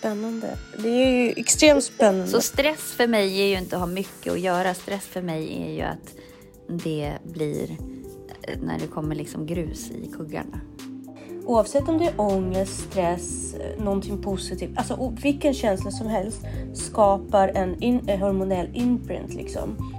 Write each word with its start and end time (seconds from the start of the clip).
spännande. 0.00 0.56
Det 0.78 0.88
är 0.88 1.10
ju 1.10 1.32
extremt 1.36 1.84
spännande. 1.84 2.26
Så 2.26 2.40
stress 2.40 2.92
för 2.92 3.06
mig 3.06 3.40
är 3.40 3.46
ju 3.46 3.58
inte 3.58 3.76
att 3.76 3.80
ha 3.80 3.86
mycket 3.86 4.32
att 4.32 4.40
göra. 4.40 4.74
Stress 4.74 5.04
för 5.04 5.22
mig 5.22 5.62
är 5.62 5.72
ju 5.74 5.82
att 5.82 6.14
det 6.84 7.12
blir 7.24 7.70
eh, 8.42 8.58
när 8.62 8.78
det 8.78 8.86
kommer 8.86 9.14
liksom 9.14 9.46
grus 9.46 9.90
i 9.90 10.10
kuggarna. 10.16 10.60
Oavsett 11.44 11.88
om 11.88 11.98
det 11.98 12.04
är 12.04 12.20
ångest, 12.20 12.90
stress, 12.90 13.54
eh, 13.54 13.84
någonting 13.84 14.22
positivt, 14.22 14.70
alltså 14.76 15.14
vilken 15.22 15.54
känsla 15.54 15.90
som 15.90 16.06
helst 16.06 16.40
skapar 16.74 17.48
en, 17.48 17.82
in, 17.82 18.08
en 18.08 18.20
hormonell 18.20 18.68
imprint 18.74 19.34
liksom. 19.34 19.92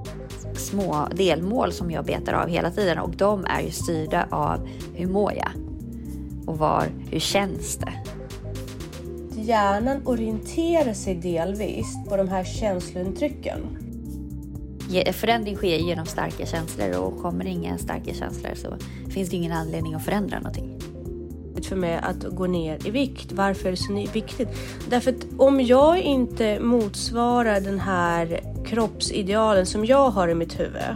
Små 0.55 1.07
delmål 1.15 1.71
som 1.71 1.91
jag 1.91 2.05
betar 2.05 2.33
av 2.33 2.49
hela 2.49 2.71
tiden 2.71 2.99
och 2.99 3.15
de 3.15 3.45
är 3.45 3.61
ju 3.61 3.71
styrda 3.71 4.27
av 4.31 4.67
hur 4.95 5.07
mår 5.07 5.33
jag? 5.33 5.51
Och 6.45 6.57
var, 6.57 6.85
hur 7.11 7.19
känns 7.19 7.77
det? 7.77 8.00
Hjärnan 9.41 10.07
orienterar 10.07 10.93
sig 10.93 11.15
delvis 11.15 11.97
på 12.09 12.17
de 12.17 12.27
här 12.27 12.43
känslointrycken. 12.43 13.59
Förändring 15.13 15.55
sker 15.55 15.77
genom 15.77 16.05
starka 16.05 16.45
känslor 16.45 16.97
och 16.97 17.21
kommer 17.21 17.45
inga 17.45 17.77
starka 17.77 18.13
känslor 18.13 18.55
så 18.55 18.77
finns 19.09 19.29
det 19.29 19.35
ingen 19.35 19.51
anledning 19.51 19.93
att 19.93 20.05
förändra 20.05 20.37
någonting 20.39 20.81
för 21.65 21.75
mig 21.75 21.99
att 22.03 22.23
gå 22.23 22.47
ner 22.47 22.87
i 22.87 22.91
vikt. 22.91 23.31
Varför 23.31 23.67
är 23.67 23.71
det 23.71 23.77
så 23.77 24.13
viktigt? 24.13 24.49
Därför 24.89 25.11
att 25.11 25.25
om 25.37 25.61
jag 25.61 25.99
inte 25.99 26.59
motsvarar 26.59 27.61
den 27.61 27.79
här 27.79 28.39
kroppsidealen 28.65 29.65
som 29.65 29.85
jag 29.85 30.09
har 30.09 30.27
i 30.27 30.35
mitt 30.35 30.59
huvud, 30.59 30.95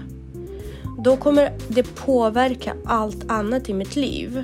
då 0.99 1.17
kommer 1.17 1.51
det 1.67 1.95
påverka 1.95 2.75
allt 2.85 3.31
annat 3.31 3.69
i 3.69 3.73
mitt 3.73 3.95
liv. 3.95 4.43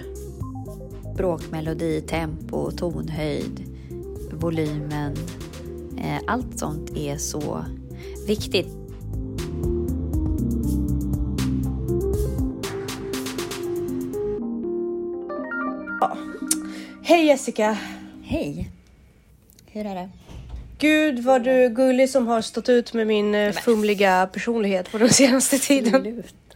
Bråkmelodi, 1.17 2.01
tempo, 2.01 2.71
tonhöjd, 2.71 3.70
volymen. 4.41 5.15
Eh, 5.97 6.19
allt 6.27 6.59
sånt 6.59 6.97
är 6.97 7.17
så 7.17 7.65
viktigt. 8.27 8.67
Hej 17.03 17.25
Jessica! 17.25 17.77
Hej! 18.23 18.69
Hur 19.71 19.85
är 19.85 19.95
det? 19.95 20.09
Gud 20.77 21.19
vad 21.19 21.43
du 21.43 21.51
är 21.51 21.69
gullig 21.69 22.09
som 22.09 22.27
har 22.27 22.41
stått 22.41 22.69
ut 22.69 22.93
med 22.93 23.07
min 23.07 23.35
eh, 23.35 23.51
fumliga 23.51 24.29
personlighet 24.33 24.91
på 24.91 24.97
den 24.97 25.09
senaste 25.09 25.57
tiden. 25.57 26.01
Sluta. 26.01 26.50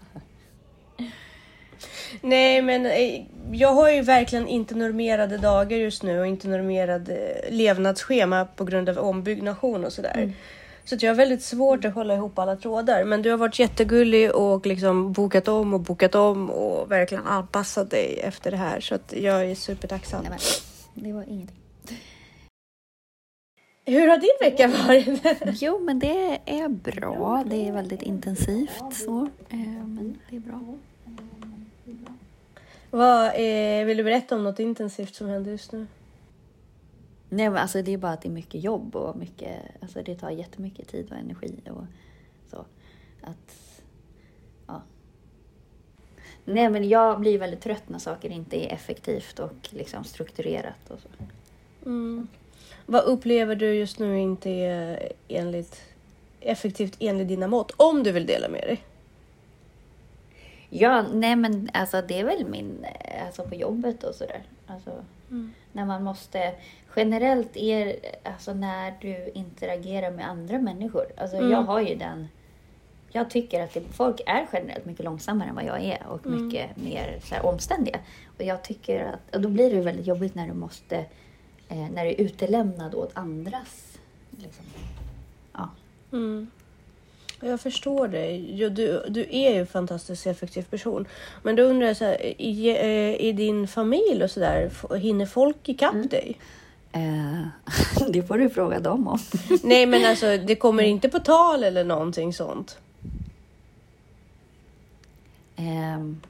Nej 2.26 2.62
men 2.62 2.86
eh, 2.86 3.26
jag 3.52 3.74
har 3.74 3.92
ju 3.92 4.02
verkligen 4.02 4.48
inte 4.48 4.76
normerade 4.76 5.38
dagar 5.38 5.78
just 5.78 6.04
nu 6.04 6.20
och 6.20 6.28
inte 6.28 6.48
normerad 6.48 7.10
eh, 7.10 7.52
levnadsschema 7.52 8.46
på 8.46 8.64
grund 8.64 8.90
av 8.90 8.98
ombyggnation 8.98 9.86
och 9.86 9.94
sådär. 9.94 10.18
Mm. 10.18 10.34
Så 10.86 10.98
jag 11.00 11.10
har 11.10 11.16
väldigt 11.16 11.44
svårt 11.44 11.86
att 11.86 11.94
hålla 11.94 12.16
ihop 12.16 12.40
alla 12.40 12.56
trådar. 12.56 13.04
Men 13.04 13.22
du 13.22 13.30
har 13.30 13.38
varit 13.38 13.60
jättegullig 13.60 14.36
och 14.36 14.66
liksom 14.66 15.14
bokat 15.14 15.48
om 15.48 15.74
och 15.74 15.80
bokat 15.80 16.16
om 16.16 16.50
och 16.50 16.92
verkligen 16.92 17.26
anpassat 17.26 17.92
dig 17.92 18.20
efter 18.24 18.52
det 18.52 18.58
här. 18.58 18.80
Så 18.80 18.98
jag 19.10 19.46
är 19.46 19.56
supertacksam. 19.56 20.24
Nej, 20.30 20.40
men, 20.94 21.04
det 21.04 21.14
var 21.14 21.24
ingenting. 21.24 21.58
Hur 23.86 24.08
har 24.08 24.18
din 24.18 24.52
vecka 24.52 24.68
varit? 24.68 25.22
jo, 25.62 25.80
men 25.80 26.00
det 26.00 26.40
är 26.46 26.70
bra. 26.70 27.44
Det 27.46 27.68
är 27.68 27.72
väldigt 27.72 28.02
intensivt 28.02 28.94
så. 28.94 29.30
Eh, 29.50 29.58
men 29.58 30.20
det 30.30 30.36
är 30.36 30.40
bra. 30.40 30.62
Vad, 32.96 33.26
eh, 33.26 33.86
vill 33.86 33.98
du 33.98 34.04
berätta 34.04 34.36
om 34.36 34.44
något 34.44 34.60
intensivt 34.60 35.16
som 35.16 35.28
händer 35.28 35.52
just 35.52 35.72
nu? 35.72 35.88
Nej, 37.30 37.50
men 37.50 37.58
alltså 37.58 37.82
det 37.82 37.94
är 37.94 37.98
bara 37.98 38.12
att 38.12 38.22
det 38.22 38.28
är 38.28 38.32
mycket 38.32 38.64
jobb 38.64 38.96
och 38.96 39.16
mycket, 39.16 39.62
alltså 39.82 40.02
det 40.02 40.16
tar 40.16 40.30
jättemycket 40.30 40.88
tid 40.88 41.12
och 41.12 41.18
energi 41.18 41.54
och 41.66 41.84
så. 42.52 42.66
Att, 43.22 43.82
ja. 44.68 44.82
Nej, 46.46 46.70
men 46.70 46.90
jag 46.90 47.20
blir 47.20 47.40
väldigt 47.40 47.62
trött 47.62 47.90
när 47.90 48.00
saker 48.00 48.30
inte 48.30 48.66
är 48.66 48.74
effektivt 48.74 49.40
och 49.40 49.70
liksom 49.70 50.04
strukturerat 50.04 50.90
och 50.90 51.00
så. 51.00 51.08
Mm. 51.86 52.28
Vad 52.86 53.04
upplever 53.04 53.56
du 53.56 53.74
just 53.74 54.00
nu 54.00 54.20
inte 54.20 54.50
är 54.50 55.12
enligt, 55.28 55.82
effektivt 56.40 56.98
enligt 57.00 57.28
dina 57.28 57.48
mått? 57.48 57.72
Om 57.78 58.04
du 58.04 58.12
vill 58.12 58.26
dela 58.26 58.50
med 58.50 58.62
dig. 58.62 58.84
Ja, 60.78 61.06
nej 61.14 61.36
men 61.36 61.70
alltså 61.74 62.02
det 62.08 62.20
är 62.20 62.24
väl 62.24 62.46
min, 62.46 62.86
alltså 63.26 63.44
på 63.44 63.56
jobbet 63.56 64.04
och 64.04 64.16
sådär. 64.16 64.44
Alltså, 64.68 64.92
mm. 65.30 65.54
När 65.72 65.86
man 65.86 66.04
måste, 66.04 66.54
generellt 66.96 67.58
är 67.58 67.96
alltså 68.24 68.54
när 68.54 68.94
du 69.02 69.32
interagerar 69.34 70.12
med 70.12 70.30
andra 70.30 70.60
människor. 70.60 71.06
Alltså 71.18 71.38
mm. 71.38 71.52
jag 71.52 71.62
har 71.62 71.82
ju 71.82 71.96
den, 71.96 72.28
jag 73.12 73.30
tycker 73.30 73.64
att 73.64 73.74
det, 73.74 73.82
folk 73.82 74.22
är 74.26 74.48
generellt 74.54 74.86
mycket 74.86 75.06
långsammare 75.06 75.50
än 75.50 75.56
vad 75.56 75.66
jag 75.66 75.84
är 75.84 76.08
och 76.08 76.26
mm. 76.26 76.46
mycket 76.46 76.78
mer 76.78 77.20
så 77.24 77.36
här, 77.36 77.46
omständiga. 77.46 78.00
Och 78.38 78.44
jag 78.44 78.64
tycker 78.64 79.06
att, 79.06 79.36
och 79.36 79.42
då 79.42 79.50
blir 79.50 79.76
det 79.76 79.82
väldigt 79.82 80.08
jobbigt 80.08 80.36
när 80.36 80.48
du 80.48 80.54
måste, 80.54 80.98
eh, 81.70 81.90
när 81.92 82.06
du 82.06 82.12
är 82.12 82.22
utelämnad 82.22 82.96
åt 82.96 83.12
andras, 83.18 83.98
liksom. 84.30 84.66
ja. 85.54 85.70
Jag 87.46 87.62
förstår 87.62 88.08
dig. 88.08 88.70
Du, 88.70 89.04
du 89.08 89.28
är 89.32 89.54
ju 89.54 89.60
en 89.60 89.68
fantastiskt 89.68 90.28
effektiv 90.28 90.64
person. 90.64 91.08
Men 91.44 91.56
då 91.56 91.64
undrar 91.64 91.88
jag, 91.88 91.98
så 91.98 92.06
här, 92.06 92.42
i, 92.42 92.70
eh, 92.70 93.28
i 93.28 93.32
din 93.32 93.68
familj 93.68 94.24
och 94.24 94.32
sådär, 94.32 94.72
hinner 94.98 95.26
folk 95.26 95.70
ikapp 95.70 95.94
mm. 95.94 96.08
dig? 96.08 96.38
Eh, 96.92 97.48
det 98.10 98.24
får 98.24 98.38
du 98.38 98.50
fråga 98.50 98.80
dem 98.80 99.08
om. 99.08 99.20
Nej, 99.64 99.86
men 99.86 100.06
alltså 100.06 100.38
det 100.38 100.56
kommer 100.56 100.84
inte 100.84 101.10
på 101.10 101.20
tal 101.20 101.64
eller 101.64 101.84
någonting 101.84 102.34
sånt? 102.34 102.78
Um, 105.58 106.22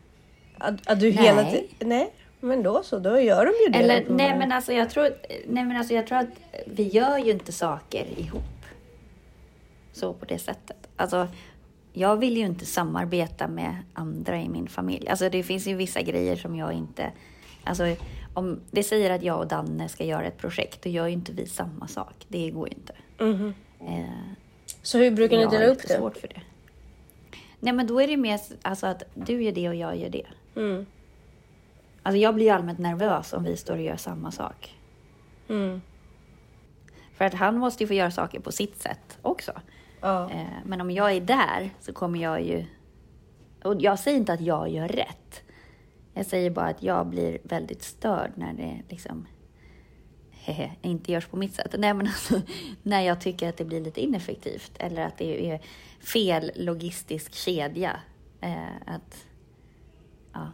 att, 0.57 0.87
att 0.87 0.99
du 0.99 1.13
nej. 1.13 1.23
hela 1.23 1.51
tiden... 1.51 1.67
Nej, 1.79 2.13
men 2.39 2.63
då 2.63 2.83
så, 2.83 2.99
då 2.99 3.19
gör 3.19 3.45
de 3.45 3.51
ju 3.65 3.71
det. 3.71 3.79
Eller, 3.79 4.05
nej, 4.09 4.37
men 4.37 4.51
alltså, 4.51 4.73
jag 4.73 4.89
tror, 4.89 5.09
nej, 5.47 5.65
men 5.65 5.77
alltså 5.77 5.93
jag 5.93 6.07
tror 6.07 6.17
att 6.17 6.29
vi 6.65 6.83
gör 6.83 7.17
ju 7.17 7.31
inte 7.31 7.51
saker 7.51 8.05
ihop. 8.17 8.43
Så 9.93 10.13
på 10.13 10.25
det 10.25 10.39
sättet. 10.39 10.84
Alltså, 10.95 11.27
jag 11.93 12.17
vill 12.17 12.37
ju 12.37 12.45
inte 12.45 12.65
samarbeta 12.65 13.47
med 13.47 13.75
andra 13.93 14.41
i 14.41 14.49
min 14.49 14.67
familj. 14.67 15.07
Alltså 15.07 15.29
det 15.29 15.43
finns 15.43 15.67
ju 15.67 15.75
vissa 15.75 16.01
grejer 16.01 16.35
som 16.35 16.55
jag 16.55 16.73
inte... 16.73 17.11
Alltså 17.63 17.95
om 18.33 18.59
vi 18.71 18.83
säger 18.83 19.11
att 19.11 19.23
jag 19.23 19.39
och 19.39 19.47
Danne 19.47 19.89
ska 19.89 20.03
göra 20.03 20.25
ett 20.25 20.37
projekt, 20.37 20.83
då 20.83 20.89
gör 20.89 21.07
ju 21.07 21.13
inte 21.13 21.31
vi 21.31 21.45
samma 21.45 21.87
sak. 21.87 22.25
Det 22.27 22.49
går 22.49 22.69
ju 22.69 22.75
inte. 22.75 22.93
Mm. 23.19 23.53
Eh, 23.79 24.35
så 24.81 24.97
hur 24.97 25.11
brukar 25.11 25.37
ni 25.37 25.45
dela 25.45 25.65
upp 25.65 25.81
det? 25.87 25.97
svårt 25.97 26.17
för 26.17 26.27
det. 26.27 26.41
Nej, 27.59 27.73
men 27.73 27.87
då 27.87 28.01
är 28.01 28.07
det 28.07 28.17
mer 28.17 28.39
alltså, 28.61 28.87
att 28.87 29.03
du 29.13 29.43
gör 29.43 29.51
det 29.51 29.69
och 29.69 29.75
jag 29.75 29.97
gör 29.97 30.09
det. 30.09 30.25
Mm. 30.55 30.85
Alltså 32.03 32.17
jag 32.17 32.35
blir 32.35 32.45
ju 32.45 32.51
allmänt 32.51 32.79
nervös 32.79 33.33
om 33.33 33.43
vi 33.43 33.57
står 33.57 33.73
och 33.73 33.81
gör 33.81 33.97
samma 33.97 34.31
sak. 34.31 34.75
Mm. 35.49 35.81
För 37.17 37.25
att 37.25 37.33
han 37.33 37.57
måste 37.57 37.83
ju 37.83 37.87
få 37.87 37.93
göra 37.93 38.11
saker 38.11 38.39
på 38.39 38.51
sitt 38.51 38.81
sätt 38.81 39.17
också. 39.21 39.51
Ja. 40.05 40.31
Eh, 40.31 40.45
men 40.65 40.81
om 40.81 40.91
jag 40.91 41.11
är 41.11 41.21
där 41.21 41.69
så 41.79 41.93
kommer 41.93 42.19
jag 42.19 42.41
ju... 42.41 42.65
Och 43.63 43.81
jag 43.81 43.99
säger 43.99 44.17
inte 44.17 44.33
att 44.33 44.41
jag 44.41 44.69
gör 44.69 44.87
rätt. 44.87 45.43
Jag 46.13 46.25
säger 46.25 46.49
bara 46.49 46.65
att 46.65 46.83
jag 46.83 47.07
blir 47.07 47.37
väldigt 47.43 47.83
störd 47.83 48.31
när 48.35 48.53
det 48.53 48.81
liksom 48.89 49.27
hehe, 50.31 50.71
inte 50.81 51.11
görs 51.11 51.25
på 51.25 51.37
mitt 51.37 51.55
sätt. 51.55 51.75
Nej, 51.77 51.93
men 51.93 52.07
alltså, 52.07 52.41
när 52.83 53.01
jag 53.01 53.21
tycker 53.21 53.49
att 53.49 53.57
det 53.57 53.65
blir 53.65 53.81
lite 53.81 54.01
ineffektivt 54.01 54.71
eller 54.79 55.05
att 55.05 55.17
det 55.17 55.51
är 55.51 55.61
fel 55.99 56.51
logistisk 56.55 57.33
kedja. 57.33 57.99
Eh, 58.41 58.75
att, 58.85 59.25
ja, 60.33 60.51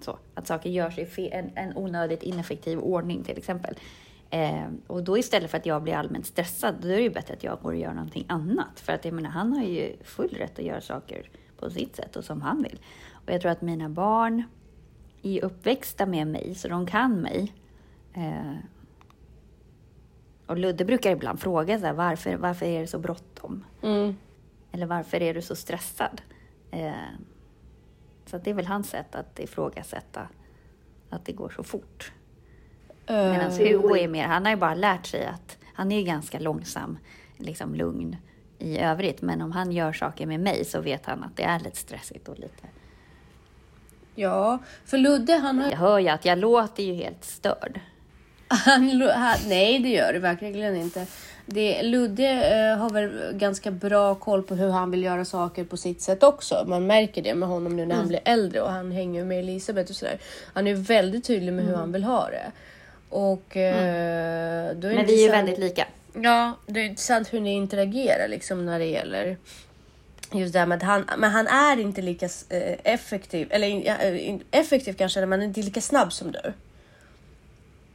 så, 0.00 0.18
att 0.34 0.46
saker 0.46 0.70
görs 0.70 0.98
i 0.98 1.06
fel, 1.06 1.32
en, 1.32 1.50
en 1.56 1.76
onödigt 1.76 2.22
ineffektiv 2.22 2.78
ordning 2.78 3.24
till 3.24 3.38
exempel. 3.38 3.74
Eh, 4.32 4.68
och 4.86 5.04
då 5.04 5.18
istället 5.18 5.50
för 5.50 5.58
att 5.58 5.66
jag 5.66 5.82
blir 5.82 5.94
allmänt 5.94 6.26
stressad, 6.26 6.74
då 6.80 6.88
är 6.88 6.96
det 6.96 7.02
ju 7.02 7.10
bättre 7.10 7.34
att 7.34 7.44
jag 7.44 7.58
går 7.62 7.72
och 7.72 7.78
gör 7.78 7.92
någonting 7.92 8.24
annat. 8.28 8.80
För 8.80 8.92
att 8.92 9.04
jag 9.04 9.14
menar, 9.14 9.30
han 9.30 9.52
har 9.52 9.62
ju 9.62 9.96
full 10.04 10.30
rätt 10.30 10.58
att 10.58 10.64
göra 10.64 10.80
saker 10.80 11.30
på 11.58 11.70
sitt 11.70 11.96
sätt 11.96 12.16
och 12.16 12.24
som 12.24 12.42
han 12.42 12.62
vill. 12.62 12.80
Och 13.12 13.32
jag 13.32 13.40
tror 13.40 13.50
att 13.50 13.62
mina 13.62 13.88
barn 13.88 14.42
är 15.22 15.44
uppväxta 15.44 16.06
med 16.06 16.26
mig, 16.26 16.54
så 16.54 16.68
de 16.68 16.86
kan 16.86 17.20
mig. 17.20 17.52
Eh, 18.14 18.56
och 20.46 20.58
Ludde 20.58 20.84
brukar 20.84 21.10
ibland 21.10 21.40
fråga 21.40 21.78
så 21.78 21.86
här, 21.86 21.92
varför, 21.92 22.36
varför 22.36 22.66
är 22.66 22.80
det 22.80 22.86
så 22.86 22.98
bråttom? 22.98 23.64
Mm. 23.82 24.16
Eller 24.72 24.86
varför 24.86 25.22
är 25.22 25.34
du 25.34 25.42
så 25.42 25.56
stressad? 25.56 26.22
Eh, 26.70 26.92
så 28.26 28.38
det 28.38 28.50
är 28.50 28.54
väl 28.54 28.66
hans 28.66 28.88
sätt 28.90 29.14
att 29.14 29.38
ifrågasätta 29.38 30.28
att 31.10 31.24
det 31.24 31.32
går 31.32 31.48
så 31.48 31.62
fort. 31.62 32.12
Medan 33.06 33.52
uh, 33.52 33.58
Hugo 33.58 33.96
är 33.96 34.08
mer, 34.08 34.24
han 34.24 34.44
har 34.44 34.52
ju 34.52 34.56
bara 34.56 34.74
lärt 34.74 35.06
sig 35.06 35.26
att 35.26 35.56
han 35.74 35.92
är 35.92 35.98
ju 35.98 36.02
ganska 36.02 36.38
långsam, 36.38 36.98
liksom 37.36 37.74
lugn 37.74 38.16
i 38.58 38.78
övrigt. 38.78 39.22
Men 39.22 39.42
om 39.42 39.52
han 39.52 39.72
gör 39.72 39.92
saker 39.92 40.26
med 40.26 40.40
mig 40.40 40.64
så 40.64 40.80
vet 40.80 41.06
han 41.06 41.22
att 41.22 41.36
det 41.36 41.42
är 41.42 41.60
lite 41.60 41.76
stressigt 41.76 42.28
och 42.28 42.38
lite... 42.38 42.66
Ja, 44.14 44.58
för 44.84 44.98
Ludde 44.98 45.36
han 45.36 45.58
har... 45.58 45.70
Jag 45.70 45.76
hör 45.76 45.98
ju 45.98 46.08
att 46.08 46.24
jag 46.24 46.38
låter 46.38 46.82
ju 46.82 46.94
helt 46.94 47.24
störd. 47.24 47.80
Han, 48.48 49.02
han, 49.14 49.36
nej, 49.46 49.78
det 49.78 49.88
gör 49.88 50.12
det 50.12 50.18
verkligen 50.18 50.76
inte. 50.76 51.06
Det, 51.46 51.82
Ludde 51.82 52.28
eh, 52.28 52.78
har 52.78 52.90
väl 52.90 53.32
ganska 53.32 53.70
bra 53.70 54.14
koll 54.14 54.42
på 54.42 54.54
hur 54.54 54.70
han 54.70 54.90
vill 54.90 55.02
göra 55.02 55.24
saker 55.24 55.64
på 55.64 55.76
sitt 55.76 56.02
sätt 56.02 56.22
också. 56.22 56.64
Man 56.66 56.86
märker 56.86 57.22
det 57.22 57.34
med 57.34 57.48
honom 57.48 57.76
nu 57.76 57.86
när 57.86 57.96
han 57.96 58.08
blir 58.08 58.20
äldre 58.24 58.60
och 58.60 58.70
han 58.70 58.92
hänger 58.92 59.24
med 59.24 59.38
Elisabeth 59.38 59.90
och 59.90 59.96
sådär. 59.96 60.18
Han 60.52 60.66
är 60.66 60.74
väldigt 60.74 61.24
tydlig 61.24 61.52
med 61.52 61.64
hur 61.64 61.74
han 61.74 61.92
vill 61.92 62.04
ha 62.04 62.28
det. 62.30 62.52
Och, 63.12 63.56
eh, 63.56 64.76
då 64.76 64.88
är 64.88 64.94
Men 64.94 65.06
vi 65.06 65.20
är 65.20 65.26
ju 65.26 65.30
väldigt 65.30 65.58
lika. 65.58 65.86
Ja, 66.14 66.56
det 66.66 66.80
är 66.80 66.84
intressant 66.84 67.32
hur 67.32 67.40
ni 67.40 67.52
interagerar 67.52 68.28
liksom 68.28 68.66
när 68.66 68.78
det 68.78 68.84
gäller 68.84 69.36
just 70.32 70.52
det 70.52 70.58
här 70.58 70.66
med 70.66 70.76
att 70.76 70.82
han, 70.82 71.04
men 71.18 71.30
han 71.30 71.46
är 71.46 71.80
inte 71.80 72.02
lika 72.02 72.28
eh, 72.48 72.76
effektiv, 72.84 73.48
eller 73.50 73.86
eh, 73.86 74.36
effektiv 74.50 74.92
kanske, 74.92 75.26
men 75.26 75.42
inte 75.42 75.60
lika 75.60 75.80
snabb 75.80 76.12
som 76.12 76.32
du. 76.32 76.52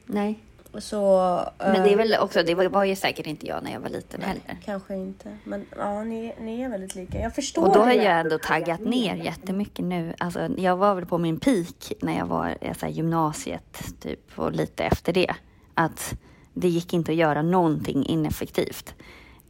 Nej. 0.06 0.40
Så... 0.74 1.42
Men 1.58 1.76
eh, 1.76 1.84
det 1.84 1.94
är 1.94 1.98
väl 1.98 2.16
också, 2.20 2.44
det 2.44 2.56
var, 2.56 2.84
ju 2.84 2.96
säkert 2.96 3.28
inte 3.28 3.48
jag 3.48 3.64
när 3.64 3.74
jag 3.74 3.80
var 3.80 3.90
liten 3.90 4.22
heller. 4.22 4.58
Kanske 4.66 4.96
inte, 4.96 5.38
men 5.44 5.66
ja, 5.78 6.04
ni, 6.04 6.34
ni 6.40 6.62
är 6.62 6.70
väldigt 6.70 6.96
lika. 6.96 7.20
Jag 7.20 7.36
förstår 7.36 7.68
Och 7.68 7.74
då 7.74 7.80
har 7.80 7.92
jag 7.92 8.20
ändå 8.20 8.38
taggat 8.38 8.80
ner 8.80 9.16
jättemycket 9.16 9.86
nu. 9.86 10.14
Alltså, 10.18 10.50
jag 10.58 10.78
var 10.78 10.96
väl 10.96 11.06
på 11.06 11.18
min 11.18 11.40
peak 11.40 11.94
när 12.02 12.18
jag 12.18 12.26
var 12.26 12.50
i 12.50 12.74
så 12.74 12.86
här, 12.86 12.94
gymnasiet, 12.94 13.94
typ, 14.02 14.40
och 14.40 14.52
lite 14.52 14.84
efter 14.84 15.14
det. 15.14 15.34
Att 15.74 16.14
det 16.54 16.68
gick 16.68 16.94
inte 16.94 17.12
att 17.12 17.18
göra 17.18 17.42
någonting 17.42 18.06
ineffektivt. 18.06 18.96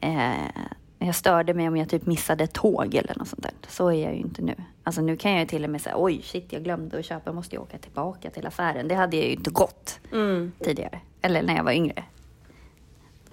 Eh, 0.01 0.31
jag 0.99 1.15
störde 1.15 1.53
mig 1.53 1.67
om 1.67 1.77
jag 1.77 1.89
typ 1.89 2.05
missade 2.05 2.43
ett 2.43 2.53
tåg 2.53 2.95
eller 2.95 3.15
något 3.17 3.27
sånt 3.27 3.43
där. 3.43 3.51
Så 3.67 3.87
är 3.91 4.03
jag 4.03 4.13
ju 4.13 4.19
inte 4.19 4.41
nu. 4.41 4.55
Alltså 4.83 5.01
nu 5.01 5.17
kan 5.17 5.31
jag 5.31 5.39
ju 5.39 5.45
till 5.45 5.63
och 5.63 5.69
med 5.69 5.81
säga, 5.81 5.95
oj 5.97 6.21
shit 6.23 6.45
jag 6.53 6.63
glömde 6.63 6.99
att 6.99 7.05
köpa, 7.05 7.21
jag 7.25 7.35
måste 7.35 7.55
ju 7.55 7.61
åka 7.61 7.77
tillbaka 7.77 8.29
till 8.29 8.47
affären. 8.47 8.87
Det 8.87 8.95
hade 8.95 9.17
jag 9.17 9.25
ju 9.25 9.31
inte 9.31 9.49
gått 9.49 9.99
Mm. 10.11 10.51
tidigare. 10.59 10.99
Eller 11.21 11.41
när 11.41 11.55
jag 11.55 11.63
var 11.63 11.71
yngre. 11.71 12.03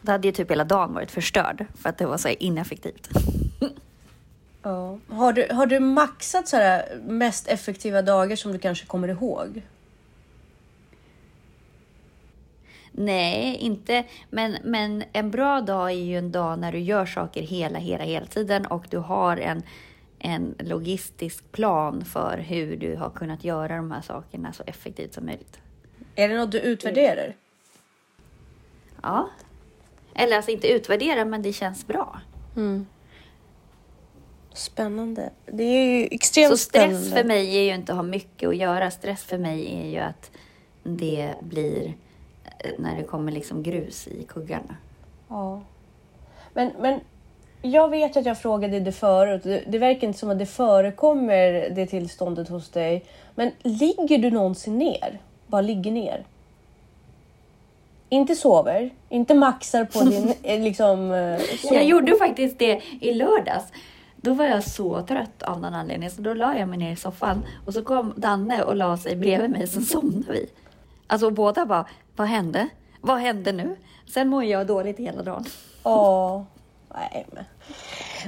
Då 0.00 0.12
hade 0.12 0.28
ju 0.28 0.32
typ 0.32 0.50
hela 0.50 0.64
dagen 0.64 0.94
varit 0.94 1.10
förstörd 1.10 1.66
för 1.74 1.88
att 1.88 1.98
det 1.98 2.06
var 2.06 2.16
så 2.18 2.28
ineffektivt. 2.28 3.08
Ja. 4.62 4.98
Har, 5.08 5.32
du, 5.32 5.46
har 5.50 5.66
du 5.66 5.80
maxat 5.80 6.48
så 6.48 6.56
här 6.56 6.96
mest 7.06 7.48
effektiva 7.48 8.02
dagar 8.02 8.36
som 8.36 8.52
du 8.52 8.58
kanske 8.58 8.86
kommer 8.86 9.08
ihåg? 9.08 9.62
Nej, 12.96 13.56
inte. 13.56 14.04
Men, 14.30 14.56
men 14.64 15.04
en 15.12 15.30
bra 15.30 15.60
dag 15.60 15.90
är 15.90 15.94
ju 15.94 16.18
en 16.18 16.32
dag 16.32 16.58
när 16.58 16.72
du 16.72 16.78
gör 16.78 17.06
saker 17.06 17.42
hela, 17.42 17.78
hela, 17.78 18.04
hela 18.04 18.26
tiden 18.26 18.66
och 18.66 18.86
du 18.90 18.98
har 18.98 19.36
en, 19.36 19.62
en 20.18 20.54
logistisk 20.58 21.52
plan 21.52 22.04
för 22.04 22.38
hur 22.38 22.76
du 22.76 22.96
har 22.96 23.10
kunnat 23.10 23.44
göra 23.44 23.76
de 23.76 23.90
här 23.90 24.00
sakerna 24.00 24.52
så 24.52 24.62
effektivt 24.66 25.14
som 25.14 25.26
möjligt. 25.26 25.58
Är 26.14 26.28
det 26.28 26.36
något 26.36 26.52
du 26.52 26.58
utvärderar? 26.58 27.36
Ja. 29.02 29.28
Eller 30.14 30.36
alltså 30.36 30.50
inte 30.50 30.68
utvärdera, 30.68 31.24
men 31.24 31.42
det 31.42 31.52
känns 31.52 31.86
bra. 31.86 32.20
Mm. 32.56 32.86
Spännande. 34.52 35.30
Det 35.46 35.62
är 35.62 35.98
ju 35.98 36.08
extremt 36.10 36.50
Så 36.50 36.56
stress 36.56 36.82
spännande. 36.84 37.10
för 37.10 37.24
mig 37.24 37.56
är 37.56 37.62
ju 37.62 37.74
inte 37.74 37.92
att 37.92 37.96
ha 37.96 38.02
mycket 38.02 38.48
att 38.48 38.56
göra. 38.56 38.90
Stress 38.90 39.24
för 39.24 39.38
mig 39.38 39.80
är 39.82 39.90
ju 39.90 39.98
att 39.98 40.30
det 40.82 41.34
blir 41.40 41.94
när 42.78 42.96
det 42.96 43.02
kommer 43.02 43.32
liksom 43.32 43.62
grus 43.62 44.06
i 44.06 44.22
kuggarna. 44.22 44.76
Ja. 45.28 45.60
Men, 46.52 46.70
men 46.80 47.00
jag 47.62 47.88
vet 47.88 48.16
att 48.16 48.26
jag 48.26 48.38
frågade 48.38 48.80
det 48.80 48.92
förut. 48.92 49.42
Det, 49.44 49.64
det 49.66 49.78
verkar 49.78 50.06
inte 50.06 50.18
som 50.18 50.30
att 50.30 50.38
det 50.38 50.46
förekommer 50.46 51.70
det 51.70 51.86
tillståndet 51.86 52.48
hos 52.48 52.70
dig. 52.70 53.04
Men 53.34 53.50
ligger 53.62 54.18
du 54.18 54.30
någonsin 54.30 54.78
ner? 54.78 55.18
Bara 55.46 55.60
ligger 55.60 55.90
ner? 55.90 56.24
Inte 58.08 58.34
sover, 58.34 58.90
inte 59.08 59.34
maxar 59.34 59.84
på 59.84 60.00
din 60.00 60.34
eh, 60.42 60.60
liksom... 60.60 61.12
eh. 61.12 61.40
Jag 61.74 61.84
gjorde 61.84 62.16
faktiskt 62.16 62.58
det 62.58 62.80
i 63.00 63.14
lördags. 63.14 63.64
Då 64.16 64.34
var 64.34 64.44
jag 64.44 64.64
så 64.64 65.02
trött 65.02 65.42
av 65.42 65.60
någon 65.60 65.74
anledning 65.74 66.10
så 66.10 66.22
då 66.22 66.34
la 66.34 66.58
jag 66.58 66.68
mig 66.68 66.78
ner 66.78 66.92
i 66.92 66.96
soffan 66.96 67.44
och 67.66 67.74
så 67.74 67.84
kom 67.84 68.12
Danne 68.16 68.62
och 68.62 68.76
la 68.76 68.96
sig 68.96 69.16
bredvid 69.16 69.50
mig 69.50 69.66
så 69.66 69.80
somnade 69.80 70.32
vi. 70.32 70.46
Alltså 71.06 71.30
båda 71.30 71.66
bara, 71.66 71.86
vad 72.16 72.26
hände? 72.26 72.68
Vad 73.00 73.18
hände 73.18 73.52
nu? 73.52 73.76
Sen 74.14 74.28
mår 74.28 74.44
jag 74.44 74.66
dåligt 74.66 74.98
hela 74.98 75.22
dagen. 75.22 75.44
Ja. 75.82 76.44
Nej, 76.94 77.26
men. 77.32 77.44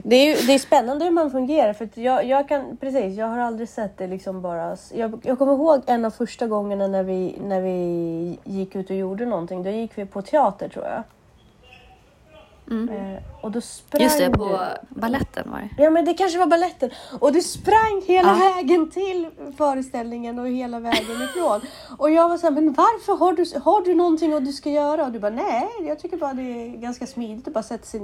Det 0.02 0.17
är, 0.17 0.26
ju, 0.26 0.46
det 0.46 0.55
är 0.55 0.58
spännande 0.58 1.05
hur 1.05 1.12
man 1.12 1.31
fungerar. 1.31 1.73
För 1.73 1.88
jag, 1.94 2.25
jag 2.25 2.49
kan, 2.49 2.76
precis, 2.76 3.17
jag 3.17 3.26
har 3.26 3.38
aldrig 3.38 3.69
sett 3.69 3.99
det 3.99 4.06
liksom 4.06 4.43
bara... 4.43 4.76
Jag, 4.94 5.20
jag 5.23 5.38
kommer 5.38 5.52
ihåg 5.52 5.82
en 5.87 6.05
av 6.05 6.11
första 6.11 6.46
gångerna 6.46 6.87
när 6.87 7.02
vi, 7.02 7.38
när 7.44 7.61
vi 7.61 8.38
gick 8.44 8.76
ut 8.76 8.90
och 8.90 8.96
gjorde 8.96 9.26
någonting. 9.26 9.62
Då 9.62 9.70
gick 9.70 9.99
vi 9.99 10.06
på 10.06 10.23
teater 10.23 10.69
tror 10.69 10.84
jag. 10.84 11.02
Eh, 12.70 13.22
och 13.44 13.50
då 13.50 13.60
sprang 13.60 14.02
Just 14.02 14.18
det, 14.18 14.26
du. 14.26 14.32
på 14.32 14.58
balletten 14.88 15.50
var 15.50 15.58
det. 15.58 15.82
Ja 15.82 15.90
men 15.90 16.04
det 16.04 16.14
kanske 16.14 16.38
var 16.38 16.46
balletten. 16.46 16.90
Och 17.20 17.32
du 17.32 17.40
sprang 17.42 18.02
hela 18.06 18.28
Ja. 18.28 18.54
vägen 18.54 18.90
till 18.90 19.30
föreställningen 19.56 20.38
och 20.38 20.48
hela 20.48 20.80
vägen 20.80 21.22
ifrån. 21.22 21.60
Och 21.98 22.10
jag 22.10 22.28
var 22.28 22.38
så 22.38 22.46
här, 22.46 22.50
men 22.54 22.72
varför 22.72 23.16
har 23.16 23.32
du, 23.32 23.44
har 23.64 23.84
du 23.84 23.94
någonting 23.94 24.34
och 24.34 24.42
du 24.42 24.52
ska 24.52 24.70
göra? 24.70 25.04
Och 25.04 25.12
du 25.12 25.18
bara, 25.18 25.30
nej 25.30 25.68
jag 25.80 25.98
tycker 25.98 26.16
bara 26.16 26.34
det 26.34 26.42
är 26.42 26.68
ganska 26.76 27.06
smidigt 27.06 27.48
att 27.48 27.54
bara 27.54 27.62
sätta 27.62 27.84
sig, 27.86 28.00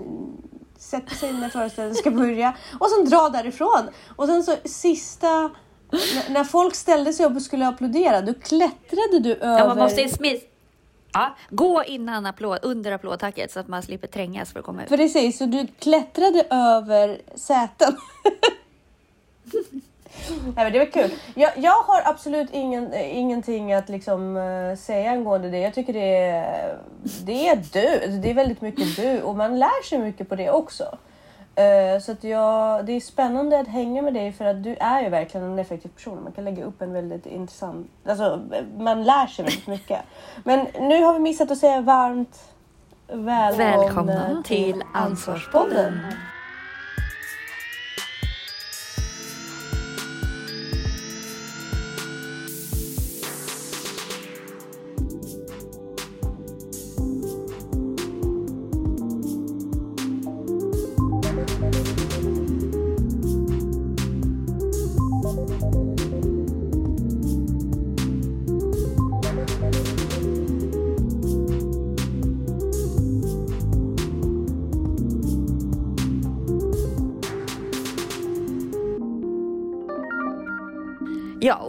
sätta 0.79 1.15
sig 1.15 1.33
när 1.33 1.49
föreställningen 1.49 1.97
ska 1.97 2.11
börja 2.11 2.55
och 2.81 2.89
sen 2.91 3.05
dra 3.11 3.29
därifrån. 3.29 3.89
Och 4.17 4.27
sen 4.27 4.43
så 4.45 4.55
sista, 4.65 5.51
när, 6.29 6.45
folk 6.45 6.75
ställde 6.75 7.13
sig 7.13 7.27
upp 7.27 7.37
och 7.37 7.43
skulle 7.43 7.67
applådera, 7.69 8.21
då 8.21 8.35
klättrade 8.35 9.19
du 9.21 9.35
över... 9.35 9.59
Ja, 9.59 9.67
man 9.69 9.79
måste 9.79 10.01
ju 10.01 10.09
smis... 10.09 10.43
Ja, 11.13 11.37
gå 11.51 11.85
innan 11.85 12.27
applåd, 12.27 12.59
under 12.63 12.93
applådtacket 12.93 13.53
så 13.53 13.61
att 13.61 13.69
man 13.69 13.83
slipper 13.83 14.09
trängas 14.09 14.53
för 14.53 14.59
att 14.61 14.67
komma 14.67 14.83
ut. 14.83 14.89
Precis, 14.89 15.39
så 15.39 15.47
du 15.47 15.67
klättrade 15.79 16.47
över 16.51 17.21
säten. 17.35 17.97
Nej, 20.29 20.53
men 20.55 20.73
det 20.73 20.79
var 20.79 20.87
kul. 20.87 21.11
Jag, 21.35 21.53
jag 21.57 21.83
har 21.83 22.03
absolut 22.05 22.49
ingen, 22.53 22.95
ingenting 22.95 23.73
att 23.73 23.89
liksom, 23.89 24.37
eh, 24.37 24.77
säga 24.77 25.11
angående 25.11 25.51
det. 25.51 25.59
Jag 25.59 25.75
tycker 25.75 25.93
det 25.93 26.17
är, 26.17 26.79
det 27.25 27.49
är 27.49 27.57
du. 27.57 28.19
Det 28.19 28.31
är 28.31 28.35
väldigt 28.35 28.61
mycket 28.61 28.97
du 28.97 29.23
och 29.23 29.37
man 29.37 29.59
lär 29.59 29.85
sig 29.85 29.99
mycket 29.99 30.29
på 30.29 30.35
det 30.35 30.51
också. 30.51 30.99
Eh, 31.55 32.01
så 32.01 32.13
att 32.13 32.25
jag, 32.25 32.87
det 32.87 32.93
är 32.93 33.01
spännande 33.01 33.61
att 33.61 33.69
hänga 33.69 34.03
med 34.03 34.15
dig 34.15 34.33
för 34.33 34.45
att 34.45 34.63
du 34.63 34.77
är 34.81 35.03
ju 35.03 35.09
verkligen 35.09 35.47
en 35.47 35.59
effektiv 35.59 35.89
person. 35.89 36.23
Man 36.23 36.33
kan 36.33 36.45
lägga 36.45 36.65
upp 36.65 36.83
en 36.83 36.93
väldigt 36.93 37.27
intressant... 37.27 37.87
Alltså, 38.07 38.43
man 38.79 39.05
lär 39.05 39.27
sig 39.27 39.45
väldigt 39.45 39.67
mycket. 39.67 40.01
Men 40.45 40.67
nu 40.81 41.03
har 41.03 41.13
vi 41.13 41.19
missat 41.19 41.51
att 41.51 41.59
säga 41.59 41.81
varmt 41.81 42.53
välkomna, 43.07 43.83
Välkomna 43.83 44.43
till 44.45 44.83
Ansvarspodden. 44.95 46.01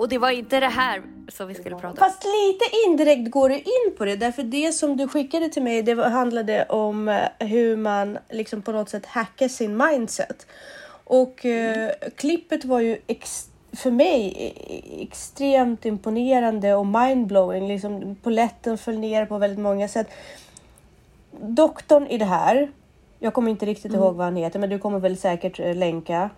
Och 0.04 0.10
det 0.10 0.18
var 0.18 0.30
inte 0.30 0.60
det 0.60 0.68
här 0.68 1.02
som 1.28 1.48
vi 1.48 1.54
skulle 1.54 1.76
prata 1.76 1.88
om. 1.88 1.96
Fast 1.96 2.24
lite 2.24 2.66
indirekt 2.88 3.32
går 3.32 3.50
du 3.50 3.56
in 3.56 3.96
på 3.98 4.06
det, 4.06 4.16
därför 4.16 4.44
det 4.44 4.72
som 4.72 4.98
du 4.98 5.08
skickade 5.08 5.50
till 5.50 5.64
mig, 5.64 5.84
det 5.84 6.10
handlade 6.10 6.66
om 6.66 7.10
eh, 7.10 7.48
hur 7.48 7.78
man 7.78 8.18
liksom 8.30 8.62
på 8.62 8.72
något 8.72 8.90
sätt 8.90 9.06
hackar 9.06 9.48
sin 9.48 9.78
mindset. 9.78 10.48
Och 11.04 11.46
eh, 11.46 11.92
klippet 12.16 12.66
var 12.66 12.80
ju 12.80 12.98
för 13.74 13.92
mig 13.92 14.34
e- 14.38 15.04
extremt 15.04 15.86
imponerande 15.86 16.76
och 16.76 16.88
mindblowing. 16.88 17.68
Liksom, 17.68 18.16
poletten 18.24 18.78
föll 18.78 19.00
ner 19.00 19.26
på 19.26 19.38
väldigt 19.38 19.60
många 19.60 19.88
sätt. 19.88 20.08
Doktorn 21.42 22.08
i 22.08 22.18
det 22.18 22.26
här, 22.26 22.72
jag 23.20 23.34
kommer 23.34 23.52
inte 23.52 23.66
riktigt 23.66 23.94
ihåg 23.94 24.16
vad 24.16 24.26
han 24.26 24.36
heter, 24.36 24.60
men 24.60 24.70
du 24.70 24.80
kommer 24.80 25.00
väl 25.00 25.18
säkert 25.18 25.60
eh, 25.60 25.76
länka 25.76 26.30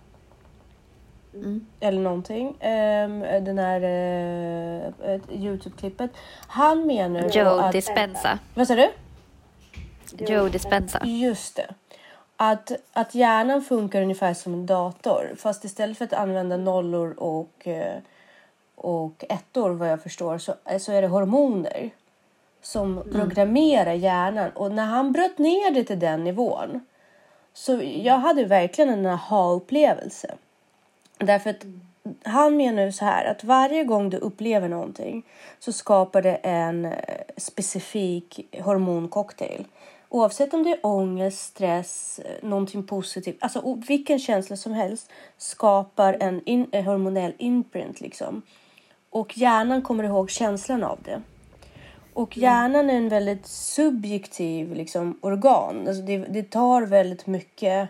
Mm. 1.36 1.66
eller 1.80 2.00
någonting. 2.00 2.46
Um, 2.48 3.20
den 3.44 3.58
här 3.58 3.80
uh, 3.80 5.20
Youtube-klippet. 5.30 6.10
Han 6.46 6.86
menar 6.86 7.28
Joe 7.28 7.48
att... 7.48 7.72
Dispenza. 7.72 8.38
Vad 8.54 8.66
sa 8.66 8.74
du? 8.74 8.88
Joe 10.18 10.48
Dispenza. 10.48 11.00
Just 11.04 11.56
det. 11.56 11.74
Att, 12.36 12.72
att 12.92 13.14
hjärnan 13.14 13.62
funkar 13.62 14.02
ungefär 14.02 14.34
som 14.34 14.54
en 14.54 14.66
dator. 14.66 15.34
Fast 15.36 15.64
istället 15.64 15.98
för 15.98 16.04
att 16.04 16.12
använda 16.12 16.56
nollor 16.56 17.14
och, 17.18 17.66
eh, 17.66 17.98
och 18.74 19.24
ettor 19.28 19.70
vad 19.70 19.88
jag 19.88 20.02
förstår 20.02 20.38
så, 20.38 20.54
så 20.80 20.92
är 20.92 21.02
det 21.02 21.08
hormoner. 21.08 21.90
som 22.62 23.02
programmerar 23.12 23.92
hjärnan. 23.92 24.50
Och 24.50 24.72
när 24.72 24.84
han 24.84 25.12
bröt 25.12 25.38
ner 25.38 25.70
det 25.70 25.84
till 25.84 25.98
den 25.98 26.24
nivån 26.24 26.80
så 27.52 27.80
jag 27.82 28.18
hade 28.18 28.44
verkligen 28.44 28.90
en 28.90 29.06
aha-upplevelse. 29.06 30.34
Därför 31.18 31.50
att 31.50 31.64
han 32.24 32.56
menar 32.56 32.82
ju 32.82 32.92
så 32.92 33.04
här 33.04 33.24
att 33.24 33.44
varje 33.44 33.84
gång 33.84 34.10
du 34.10 34.16
upplever 34.16 34.68
någonting 34.68 35.22
så 35.58 35.72
skapar 35.72 36.22
det 36.22 36.34
en 36.34 36.84
eh, 36.84 36.92
specifik 37.36 38.56
hormoncocktail. 38.60 39.64
Oavsett 40.08 40.54
om 40.54 40.62
det 40.62 40.70
är 40.70 40.78
ångest, 40.82 41.38
stress, 41.38 42.20
eh, 42.24 42.48
någonting 42.48 42.86
positivt, 42.86 43.36
alltså 43.40 43.82
vilken 43.88 44.18
känsla 44.18 44.56
som 44.56 44.72
helst 44.72 45.10
skapar 45.36 46.16
en, 46.20 46.42
in, 46.44 46.66
en 46.72 46.84
hormonell 46.84 47.32
imprint 47.38 48.00
liksom. 48.00 48.42
Och 49.10 49.38
hjärnan 49.38 49.82
kommer 49.82 50.04
ihåg 50.04 50.30
känslan 50.30 50.84
av 50.84 50.98
det. 51.04 51.22
Och 52.12 52.36
hjärnan 52.36 52.90
är 52.90 52.94
en 52.94 53.08
väldigt 53.08 53.46
subjektiv 53.46 54.74
liksom, 54.74 55.18
organ. 55.20 55.88
Alltså 55.88 56.02
det, 56.02 56.18
det 56.18 56.50
tar 56.50 56.82
väldigt 56.82 57.26
mycket 57.26 57.88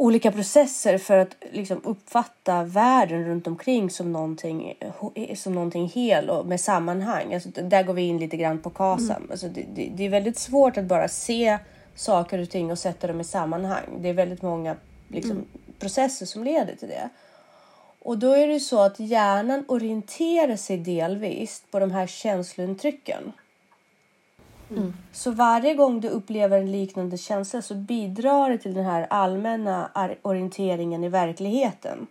olika 0.00 0.32
processer 0.32 0.98
för 0.98 1.18
att 1.18 1.36
liksom, 1.52 1.80
uppfatta 1.84 2.64
världen 2.64 3.24
runt 3.24 3.46
omkring 3.46 3.90
som 3.90 4.12
någonting, 4.12 4.74
som 5.34 5.54
någonting 5.54 5.88
hel 5.88 6.30
och 6.30 6.46
med 6.46 6.60
sammanhang. 6.60 7.34
Alltså, 7.34 7.48
där 7.48 7.82
går 7.82 7.94
vi 7.94 8.02
in 8.02 8.18
lite 8.18 8.36
grann 8.36 8.58
på 8.58 8.70
KASAM. 8.70 9.16
Mm. 9.16 9.30
Alltså, 9.30 9.48
det, 9.48 9.64
det, 9.74 9.92
det, 9.96 10.06
är 10.06 10.10
väldigt 10.10 10.38
svårt 10.38 10.76
att 10.76 10.84
bara 10.84 11.08
se 11.08 11.58
saker 11.94 12.38
och 12.38 12.50
ting 12.50 12.70
och 12.70 12.78
sätta 12.78 13.06
dem 13.06 13.20
i 13.20 13.24
sammanhang. 13.24 13.84
Det 13.98 14.08
är 14.08 14.12
väldigt 14.12 14.42
många 14.42 14.76
liksom, 15.08 15.30
mm. 15.30 15.46
processer 15.78 16.26
som 16.26 16.44
leder 16.44 16.76
till 16.76 16.88
det. 16.88 17.08
Och 17.98 18.18
då 18.18 18.32
är 18.32 18.48
det 18.48 18.60
så 18.60 18.80
att 18.80 19.00
hjärnan 19.00 19.64
orienterar 19.68 20.56
sig 20.56 20.76
delvis 20.76 21.62
på 21.70 21.78
de 21.78 21.90
här 21.90 22.06
känslointrycken. 22.06 23.32
Mm. 24.70 24.94
Så 25.12 25.30
varje 25.30 25.74
gång 25.74 26.00
du 26.00 26.08
upplever 26.08 26.58
en 26.58 26.72
liknande 26.72 27.18
känsla 27.18 27.62
så 27.62 27.74
bidrar 27.74 28.50
det 28.50 28.58
till 28.58 28.74
den 28.74 28.84
här 28.84 29.06
allmänna 29.10 29.90
orienteringen 30.22 31.04
i 31.04 31.08
verkligheten. 31.08 32.06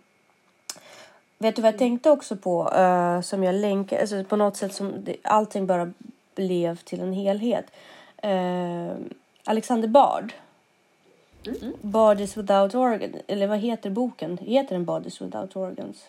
Vet 1.38 1.56
du 1.56 1.62
vad 1.62 1.72
jag 1.72 1.78
tänkte 1.78 2.10
också 2.10 2.36
på 2.36 2.72
uh, 2.76 3.20
som 3.20 3.44
jag 3.44 3.54
länkar, 3.54 4.00
alltså 4.00 4.24
på 4.24 4.36
något 4.36 4.56
sätt 4.56 4.74
som 4.74 5.04
det, 5.04 5.16
allting 5.22 5.66
bara 5.66 5.92
blev 6.34 6.76
till 6.76 7.00
en 7.00 7.12
helhet. 7.12 7.64
Uh, 8.24 8.92
Alexander 9.44 9.88
Bard. 9.88 10.32
Mm. 11.46 11.72
Bodies 11.80 12.36
without 12.36 12.74
organs, 12.74 13.16
eller 13.26 13.46
vad 13.46 13.58
heter 13.58 13.90
boken? 13.90 14.38
Heter 14.38 14.74
den 14.74 14.84
Bodies 14.84 15.22
without 15.22 15.56
organs? 15.56 16.04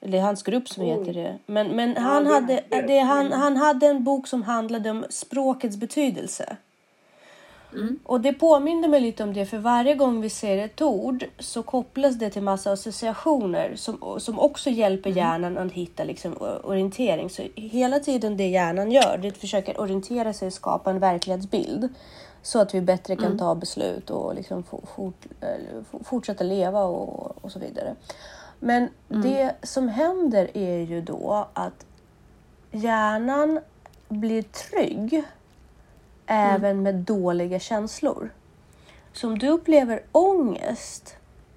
Det 0.00 0.18
är 0.18 0.22
hans 0.22 0.42
grupp 0.42 0.68
som 0.68 0.84
heter 0.84 1.12
det. 1.12 1.38
Men, 1.46 1.76
men 1.76 1.92
ja, 1.94 2.00
han, 2.00 2.24
det, 2.24 2.30
hade, 2.30 2.62
det, 2.68 2.82
det, 2.82 2.98
han, 2.98 3.32
han 3.32 3.56
hade 3.56 3.86
en 3.86 4.04
bok 4.04 4.26
som 4.26 4.42
handlade 4.42 4.90
om 4.90 5.04
språkets 5.10 5.76
betydelse. 5.76 6.56
Mm. 7.72 7.98
Och 8.04 8.20
det 8.20 8.32
påminner 8.32 8.88
mig 8.88 9.00
lite 9.00 9.22
om 9.22 9.32
det, 9.34 9.46
för 9.46 9.58
varje 9.58 9.94
gång 9.94 10.20
vi 10.20 10.30
ser 10.30 10.58
ett 10.58 10.82
ord 10.82 11.24
så 11.38 11.62
kopplas 11.62 12.14
det 12.14 12.30
till 12.30 12.42
massa 12.42 12.72
associationer 12.72 13.72
som, 13.76 14.20
som 14.20 14.38
också 14.38 14.70
hjälper 14.70 15.10
mm. 15.10 15.18
hjärnan 15.18 15.58
att 15.58 15.72
hitta 15.72 16.04
liksom, 16.04 16.36
orientering. 16.64 17.30
Så 17.30 17.42
hela 17.54 18.00
tiden 18.00 18.36
det 18.36 18.48
hjärnan 18.48 18.90
gör, 18.90 19.18
det 19.22 19.28
är 19.28 19.32
att 19.32 19.38
försöka 19.38 19.72
orientera 19.80 20.32
sig 20.32 20.46
och 20.46 20.52
skapa 20.52 20.90
en 20.90 20.98
verklighetsbild. 20.98 21.88
Så 22.42 22.58
att 22.58 22.74
vi 22.74 22.80
bättre 22.80 23.16
kan 23.16 23.26
mm. 23.26 23.38
ta 23.38 23.54
beslut 23.54 24.10
och 24.10 24.34
liksom 24.34 24.62
fort, 24.94 25.26
fortsätta 26.04 26.44
leva 26.44 26.82
och, 26.82 27.44
och 27.44 27.52
så 27.52 27.58
vidare. 27.58 27.94
Men 28.60 28.88
mm. 29.10 29.22
det 29.22 29.54
som 29.62 29.88
händer 29.88 30.56
är 30.56 30.78
ju 30.78 31.00
då 31.00 31.48
att 31.52 31.86
hjärnan 32.70 33.60
blir 34.08 34.42
trygg 34.42 35.14
mm. 35.14 35.24
även 36.26 36.82
med 36.82 36.94
dåliga 36.94 37.58
känslor. 37.58 38.30
Så 39.12 39.28
om 39.28 39.38
du 39.38 39.48
upplever 39.48 40.02
ångest 40.12 41.16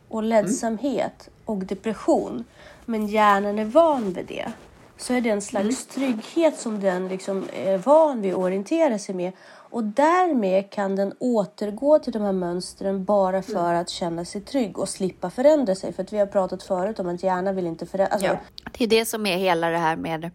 och 0.09 0.23
ledsamhet 0.23 1.27
mm. 1.27 1.33
och 1.45 1.65
depression 1.65 2.43
men 2.85 3.07
hjärnan 3.07 3.59
är 3.59 3.65
van 3.65 4.13
vid 4.13 4.25
det 4.25 4.51
så 4.97 5.13
är 5.13 5.21
det 5.21 5.29
en 5.29 5.41
slags 5.41 5.95
mm. 5.95 6.13
trygghet 6.13 6.59
som 6.59 6.79
den 6.79 7.07
liksom 7.07 7.43
är 7.53 7.77
van 7.77 8.21
vid 8.21 8.33
att 8.33 8.39
orientera 8.39 8.99
sig 8.99 9.15
med 9.15 9.31
och 9.73 9.83
därmed 9.83 10.69
kan 10.69 10.95
den 10.95 11.13
återgå 11.19 11.99
till 11.99 12.13
de 12.13 12.21
här 12.21 12.31
mönstren 12.31 13.03
bara 13.03 13.41
för 13.41 13.69
mm. 13.69 13.81
att 13.81 13.89
känna 13.89 14.25
sig 14.25 14.41
trygg 14.41 14.79
och 14.79 14.89
slippa 14.89 15.29
förändra 15.29 15.75
sig. 15.75 15.93
För 15.93 16.03
att 16.03 16.13
vi 16.13 16.17
har 16.17 16.25
pratat 16.25 16.63
förut 16.63 16.99
om 16.99 17.09
att 17.09 17.23
hjärnan 17.23 17.55
vill 17.55 17.67
inte 17.67 17.85
förändra 17.85 18.13
alltså... 18.13 18.27
ja. 18.27 18.37
Det 18.77 18.83
är 18.83 18.87
det 18.87 19.05
som 19.05 19.25
är 19.25 19.37
hela 19.37 19.69
det 19.69 19.77
här 19.77 19.95
med 19.95 20.31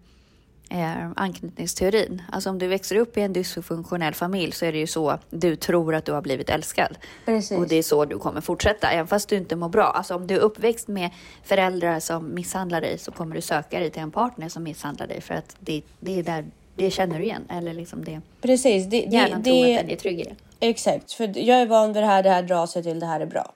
eh, 0.71 1.11
anknytningsteorin. 1.17 2.23
Alltså 2.33 2.51
om 2.51 2.59
du 2.59 2.67
växer 2.67 2.97
upp 2.97 3.17
i 3.17 3.21
en 3.21 3.33
dysfunktionell 3.33 4.15
familj 4.15 4.53
så 4.53 4.65
är 4.65 4.73
det 4.73 4.79
ju 4.79 4.87
så 4.87 5.19
du 5.31 5.57
tror 5.57 5.95
att 5.95 6.05
du 6.05 6.13
har 6.13 6.23
blivit 6.23 6.51
älskad. 6.51 6.99
Precis. 7.25 7.59
Och 7.59 7.69
det 7.69 7.77
är 7.77 7.83
så 7.83 8.05
du 8.05 8.19
kommer 8.19 8.41
fortsätta, 8.41 8.91
även 8.91 9.07
fast 9.07 9.29
du 9.29 9.37
inte 9.37 9.57
mår 9.57 9.69
bra. 9.69 9.85
Alltså 9.85 10.15
om 10.15 10.27
du 10.27 10.35
är 10.35 10.41
uppväxt 10.41 10.89
med 10.89 11.11
föräldrar 11.45 12.01
som 12.01 12.35
misshandlar 12.35 12.81
dig 12.81 12.99
så 12.99 13.13
kommer 13.13 13.35
du 13.35 13.41
söka 13.41 13.81
dig 13.81 13.91
till 13.91 14.03
en 14.03 14.11
partner 14.11 14.49
som 14.49 14.63
misshandlar 14.63 15.07
dig 15.07 15.21
för 15.21 15.35
att 15.35 15.57
det, 15.61 15.83
det 16.01 16.19
är 16.19 16.23
där 16.23 16.45
det 16.79 16.91
känner 16.91 17.19
du 17.19 17.25
igen. 17.25 17.45
Eller 17.51 17.75
liksom 17.75 18.05
det, 18.05 18.21
Precis. 18.41 18.87
Det, 18.87 18.97
hjärnan 18.97 19.43
det, 19.43 19.51
tror 19.51 19.71
att 19.71 19.81
den 19.81 19.91
är 19.91 19.97
trygg 19.97 20.21
i 20.21 20.25
det. 20.25 20.35
Exakt, 20.61 21.13
för 21.13 21.39
jag 21.39 21.61
är 21.61 21.67
van 21.67 21.93
vid 21.93 22.03
det 22.03 22.07
här, 22.07 22.23
det 22.23 22.31
här 22.31 22.43
drar 22.43 22.67
sig 22.67 22.83
till, 22.83 23.01
det 23.01 23.07
här 23.07 23.21
är 23.21 23.27
bra. 23.27 23.53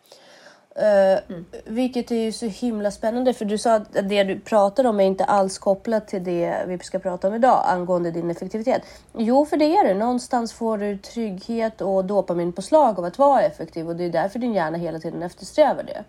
Uh, 0.79 1.19
mm. 1.29 1.45
Vilket 1.65 2.11
är 2.11 2.17
ju 2.17 2.33
så 2.33 2.47
himla 2.47 2.91
spännande 2.91 3.35
för 3.35 3.45
du 3.45 3.59
sa 3.59 3.75
att 3.75 3.93
det 3.93 4.25
du 4.25 4.41
pratar 4.41 4.85
om 4.85 5.01
är 5.01 5.05
inte 5.05 5.25
alls 5.25 5.59
kopplat 5.59 6.09
till 6.09 6.25
det 6.25 6.65
vi 6.67 6.79
ska 6.79 6.99
prata 6.99 7.29
om 7.29 7.35
idag 7.35 7.63
angående 7.67 8.11
din 8.11 8.31
effektivitet. 8.31 8.83
Jo, 9.19 9.47
för 9.47 9.57
det 9.57 9.77
är 9.77 9.85
det. 9.85 9.95
Någonstans 9.95 10.53
får 10.53 10.79
du 10.79 10.99
trygghet 10.99 11.81
och 11.81 12.05
dopaminpåslag 12.05 12.99
av 12.99 13.05
att 13.05 13.19
vara 13.19 13.43
effektiv 13.43 13.89
och 13.89 13.97
det 13.97 14.05
är 14.05 14.11
därför 14.11 14.39
din 14.39 14.55
hjärna 14.55 14.79
hela 14.79 14.99
tiden 14.99 15.23
eftersträvar 15.23 15.83
det. 15.83 16.05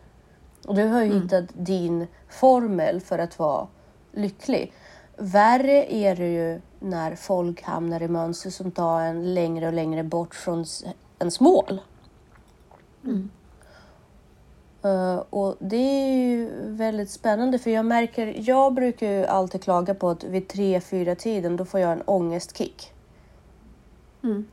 Och 0.68 0.76
du 0.76 0.84
har 0.84 1.02
ju 1.02 1.12
mm. 1.12 1.22
hittat 1.22 1.46
din 1.54 2.08
formel 2.30 3.02
för 3.02 3.20
att 3.20 3.40
vara 3.40 3.68
lycklig. 4.12 4.74
Värre 5.18 5.94
är 5.94 6.16
det 6.16 6.28
ju 6.28 6.62
när 6.80 7.16
folk 7.16 7.62
hamnar 7.62 8.04
i 8.04 8.08
mönster 8.08 8.50
som 8.50 8.72
tar 8.72 9.02
en 9.02 9.34
längre 9.34 9.68
och 9.68 9.74
längre 9.74 10.04
bort 10.04 10.36
från 10.36 10.66
ens 11.20 11.40
mål. 11.40 11.82
Mm. 13.04 13.30
Uh, 14.86 15.24
och 15.30 15.56
det 15.60 15.76
är 15.76 16.12
ju 16.12 16.50
väldigt 16.66 17.10
spännande 17.10 17.60
för 17.60 17.72
jag 17.72 17.86
märker, 17.86 18.36
jag 18.38 18.74
brukar 18.74 19.12
ju 19.12 19.26
alltid 19.26 19.64
klaga 19.64 19.94
på 19.94 20.10
att 20.10 20.24
vid 20.24 20.48
tre 20.48 20.82
fyra 20.82 21.16
tiden 21.16 21.58
då 21.58 21.66
får 21.66 21.80
jag 21.80 21.92
en 21.92 22.02
ångestkick. 22.02 22.94
Mm. 24.24 24.46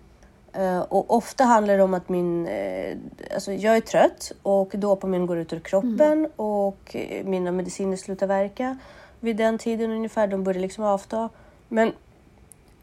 Uh, 0.58 0.80
och 0.80 1.16
ofta 1.16 1.44
handlar 1.44 1.76
det 1.76 1.82
om 1.82 1.94
att 1.94 2.08
min, 2.08 2.48
uh, 2.48 2.96
alltså 3.34 3.52
jag 3.52 3.76
är 3.76 3.80
trött 3.80 4.32
och 4.42 4.74
dopamin 4.74 5.26
går 5.26 5.38
ut 5.38 5.52
ur 5.52 5.60
kroppen 5.60 6.12
mm. 6.12 6.30
och 6.36 6.96
mina 7.24 7.52
mediciner 7.52 7.96
slutar 7.96 8.26
verka 8.26 8.78
vid 9.20 9.36
den 9.36 9.58
tiden 9.58 9.90
ungefär. 9.90 10.26
De 10.26 10.44
börjar 10.44 10.60
liksom 10.60 10.84
avta. 10.84 11.28
Men 11.68 11.92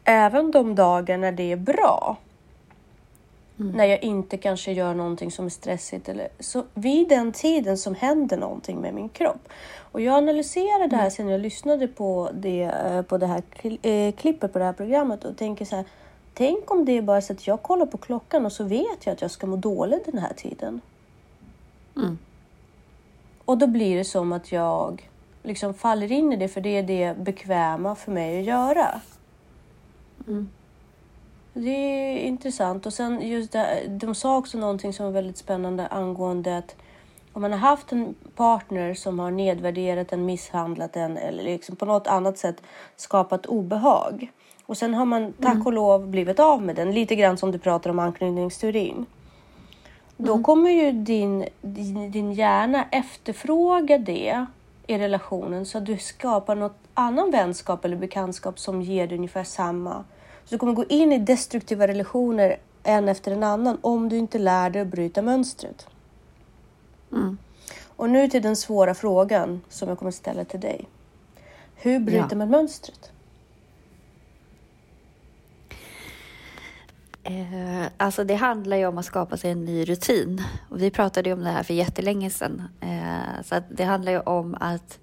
även 0.04 0.50
de 0.50 0.74
dagar 0.74 1.18
när 1.18 1.32
det 1.32 1.52
är 1.52 1.56
bra, 1.56 2.16
mm. 3.60 3.72
när 3.72 3.84
jag 3.84 4.02
inte 4.02 4.36
kanske 4.36 4.72
gör 4.72 4.94
någonting 4.94 5.30
som 5.30 5.46
är 5.46 5.50
stressigt, 5.50 6.08
eller, 6.08 6.28
så 6.40 6.64
vid 6.74 7.08
den 7.08 7.32
tiden 7.32 7.78
som 7.78 7.94
händer 7.94 8.36
någonting 8.36 8.80
med 8.80 8.94
min 8.94 9.08
kropp. 9.08 9.48
Och 9.92 10.00
jag 10.00 10.14
analyserade 10.14 10.86
det 10.86 10.96
här 10.96 11.02
mm. 11.02 11.10
sen 11.10 11.28
jag 11.28 11.40
lyssnade 11.40 11.88
på 11.88 12.30
det, 12.34 12.62
eh, 12.62 13.02
på 13.02 13.18
det 13.18 13.26
här 13.26 13.42
eh, 13.82 14.14
klippet 14.14 14.52
på 14.52 14.58
det 14.58 14.64
här 14.64 14.72
programmet 14.72 15.24
och 15.24 15.36
tänker 15.36 15.64
så 15.64 15.76
här. 15.76 15.84
Tänk 16.34 16.70
om 16.70 16.84
det 16.84 16.92
är 16.92 17.02
bara 17.02 17.20
så 17.20 17.32
att 17.32 17.46
jag 17.46 17.62
kollar 17.62 17.86
på 17.86 17.98
klockan 17.98 18.46
och 18.46 18.52
så 18.52 18.64
vet 18.64 19.06
jag 19.06 19.12
att 19.12 19.22
jag 19.22 19.30
ska 19.30 19.46
må 19.46 19.56
dåligt 19.56 20.06
den 20.06 20.18
här 20.18 20.32
tiden. 20.36 20.80
Mm. 21.96 22.18
Och 23.44 23.58
då 23.58 23.66
blir 23.66 23.96
det 23.96 24.04
som 24.04 24.32
att 24.32 24.52
jag 24.52 25.08
liksom 25.42 25.74
faller 25.74 26.12
in 26.12 26.32
i 26.32 26.36
det 26.36 26.48
för 26.48 26.60
det 26.60 26.78
är 26.78 26.82
det 26.82 27.18
bekväma 27.18 27.94
för 27.94 28.12
mig 28.12 28.38
att 28.38 28.44
göra. 28.44 29.00
Mm. 30.28 30.48
Det 31.52 31.70
är 31.70 32.18
intressant. 32.18 32.86
Och 32.86 32.92
sen 32.92 33.28
just 33.28 33.52
det, 33.52 33.82
de 33.88 34.14
sa 34.14 34.36
också 34.36 34.58
någonting 34.58 34.92
som 34.92 35.06
var 35.06 35.12
väldigt 35.12 35.38
spännande 35.38 35.86
angående 35.86 36.58
att 36.58 36.76
om 37.32 37.42
man 37.42 37.52
har 37.52 37.58
haft 37.58 37.92
en 37.92 38.14
partner 38.36 38.94
som 38.94 39.18
har 39.18 39.30
nedvärderat 39.30 40.12
en, 40.12 40.26
misshandlat 40.26 40.96
en 40.96 41.16
eller 41.16 41.44
liksom 41.44 41.76
på 41.76 41.84
något 41.84 42.06
annat 42.06 42.38
sätt 42.38 42.62
skapat 42.96 43.46
obehag. 43.46 44.30
Och 44.66 44.76
sen 44.76 44.94
har 44.94 45.04
man 45.04 45.32
tack 45.32 45.54
mm. 45.54 45.66
och 45.66 45.72
lov 45.72 46.06
blivit 46.06 46.40
av 46.40 46.62
med 46.62 46.76
den. 46.76 46.92
Lite 46.92 47.16
grann 47.16 47.36
som 47.36 47.52
du 47.52 47.58
pratar 47.58 47.90
om 47.90 47.98
anknytningsteorin. 47.98 49.06
Då 50.16 50.32
mm. 50.32 50.44
kommer 50.44 50.70
ju 50.70 50.92
din, 50.92 51.44
din, 51.60 52.10
din 52.10 52.32
hjärna 52.32 52.84
efterfråga 52.90 53.98
det 53.98 54.46
i 54.88 54.98
relationen 54.98 55.66
så 55.66 55.78
att 55.78 55.86
du 55.86 55.98
skapar 55.98 56.54
något 56.54 56.78
annan 56.94 57.30
vänskap 57.30 57.84
eller 57.84 57.96
bekantskap 57.96 58.58
som 58.58 58.82
ger 58.82 59.06
dig 59.06 59.16
ungefär 59.18 59.44
samma. 59.44 60.04
Så 60.44 60.54
du 60.54 60.58
kommer 60.58 60.72
gå 60.72 60.84
in 60.84 61.12
i 61.12 61.18
destruktiva 61.18 61.88
relationer 61.88 62.56
en 62.82 63.08
efter 63.08 63.32
en 63.32 63.42
annan 63.42 63.78
om 63.80 64.08
du 64.08 64.16
inte 64.16 64.38
lär 64.38 64.70
dig 64.70 64.82
att 64.82 64.88
bryta 64.88 65.22
mönstret. 65.22 65.86
Mm. 67.12 67.38
Och 67.96 68.10
nu 68.10 68.28
till 68.28 68.42
den 68.42 68.56
svåra 68.56 68.94
frågan 68.94 69.60
som 69.68 69.88
jag 69.88 69.98
kommer 69.98 70.12
ställa 70.12 70.44
till 70.44 70.60
dig. 70.60 70.88
Hur 71.74 72.00
bryter 72.00 72.28
ja. 72.30 72.36
man 72.36 72.50
mönstret? 72.50 73.12
Eh, 77.22 77.86
alltså 77.96 78.24
det 78.24 78.34
handlar 78.34 78.76
ju 78.76 78.86
om 78.86 78.98
att 78.98 79.04
skapa 79.04 79.36
sig 79.36 79.50
en 79.50 79.64
ny 79.64 79.84
rutin. 79.84 80.42
Och 80.70 80.82
vi 80.82 80.90
pratade 80.90 81.28
ju 81.28 81.34
om 81.34 81.44
det 81.44 81.50
här 81.50 81.62
för 81.62 81.74
jättelänge 81.74 82.30
sedan. 82.30 82.62
Eh, 82.80 83.42
så 83.44 83.62
det 83.70 83.84
handlar 83.84 84.12
ju 84.12 84.20
om 84.20 84.56
att 84.60 84.98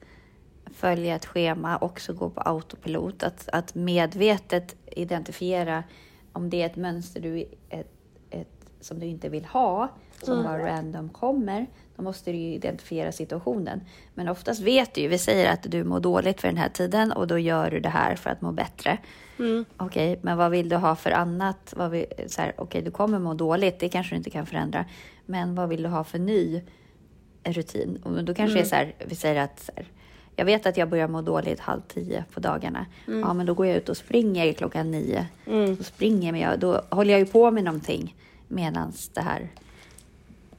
följa 0.74 1.16
ett 1.16 1.26
schema, 1.26 1.78
också 1.78 2.14
gå 2.14 2.30
på 2.30 2.42
autopilot. 2.42 3.24
Att, 3.24 3.50
att 3.50 3.76
medvetet 3.76 4.76
identifiera 4.86 5.84
om 6.34 6.50
det 6.50 6.62
är 6.62 6.66
ett 6.66 6.76
mönster 6.76 7.22
du, 7.22 7.46
ett, 7.70 7.92
ett, 8.30 8.65
som 8.86 9.00
du 9.00 9.06
inte 9.06 9.30
vill 9.30 9.46
ha, 9.46 9.90
som 10.22 10.34
mm. 10.34 10.46
bara 10.46 10.68
random 10.68 11.10
kommer, 11.10 11.68
då 11.96 12.04
måste 12.04 12.32
du 12.32 12.38
identifiera 12.38 13.12
situationen. 13.12 13.82
Men 14.14 14.30
oftast 14.30 14.62
vet 14.62 14.94
du 14.94 15.02
ju, 15.02 15.08
vi 15.08 15.18
säger 15.18 15.54
att 15.54 15.64
du 15.64 15.84
mår 15.84 16.00
dåligt 16.00 16.42
för 16.42 16.48
den 16.48 16.58
här 16.58 16.70
tiden 16.70 17.12
och 17.12 17.28
då 17.28 17.40
gör 17.40 17.72
du 17.72 17.80
det 17.80 17.90
här 17.90 18.16
för 18.16 18.30
att 18.30 18.42
må 18.42 18.52
bättre. 18.52 18.98
Mm. 19.40 19.66
Okej, 19.78 20.12
okay, 20.12 20.24
men 20.24 20.38
vad 20.38 20.52
vill 20.52 20.70
du 20.70 20.76
ha 20.76 20.96
för 20.96 21.12
annat? 21.12 21.74
Okej, 21.78 22.54
okay, 22.58 22.82
du 22.82 22.92
kommer 22.92 23.20
må 23.20 23.34
dåligt, 23.34 23.80
det 23.80 23.90
kanske 23.90 24.16
du 24.16 24.18
inte 24.18 24.30
kan 24.30 24.46
förändra. 24.46 24.86
Men 25.26 25.56
vad 25.56 25.70
vill 25.70 25.84
du 25.84 25.90
ha 25.90 26.04
för 26.04 26.20
ny 26.20 26.62
rutin? 27.44 28.00
Och 28.04 28.24
då 28.24 28.34
kanske 28.34 28.60
mm. 28.60 28.64
är 28.64 28.70
så 28.70 28.76
här, 28.76 28.96
vi 29.06 29.16
säger 29.16 29.42
att 29.42 29.70
här, 29.76 29.86
jag 30.36 30.46
vet 30.46 30.66
att 30.66 30.78
jag 30.78 30.90
börjar 30.90 31.08
må 31.08 31.22
dåligt 31.22 31.60
halv 31.60 31.82
tio 31.88 32.26
på 32.34 32.40
dagarna. 32.40 32.86
Mm. 33.08 33.20
Ja, 33.20 33.34
men 33.34 33.46
då 33.46 33.54
går 33.54 33.66
jag 33.66 33.78
ut 33.78 33.90
och 33.90 33.98
springer 33.98 34.54
klockan 34.54 34.92
nio. 34.92 35.28
Mm. 35.46 35.76
Då 35.76 35.84
springer 35.84 36.36
jag, 36.36 36.60
då 36.60 36.82
håller 36.90 37.12
jag 37.12 37.20
ju 37.20 37.26
på 37.26 37.52
med 37.52 37.64
någonting 37.64 38.16
medan 38.56 38.94
det 39.14 39.22
här 39.22 39.50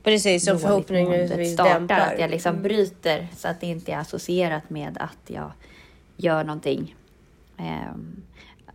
Precis, 0.03 0.45
som 0.45 0.59
förhoppningsvis 0.59 1.53
startar. 1.53 1.75
Dämpar. 1.75 2.01
Att 2.01 2.21
jag 2.21 2.31
liksom 2.31 2.51
mm. 2.51 2.63
bryter 2.63 3.29
så 3.37 3.49
att 3.49 3.61
det 3.61 3.67
inte 3.67 3.93
är 3.93 3.99
associerat 3.99 4.71
med 4.71 4.99
att 5.01 5.19
jag 5.27 5.53
gör 6.17 6.45
någonting. 6.45 6.95
Um, 7.59 8.23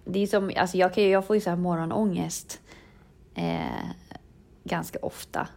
det 0.05 0.19
är 0.19 0.27
som, 0.27 0.51
alltså 0.57 0.77
jag, 0.77 0.93
kan, 0.93 1.09
jag 1.09 1.25
får 1.25 1.35
ju 1.35 1.41
så 1.41 1.49
här 1.49 1.57
morgonångest 1.57 2.59
eh, 3.35 3.85
ganska 4.63 4.99
ofta. 5.01 5.47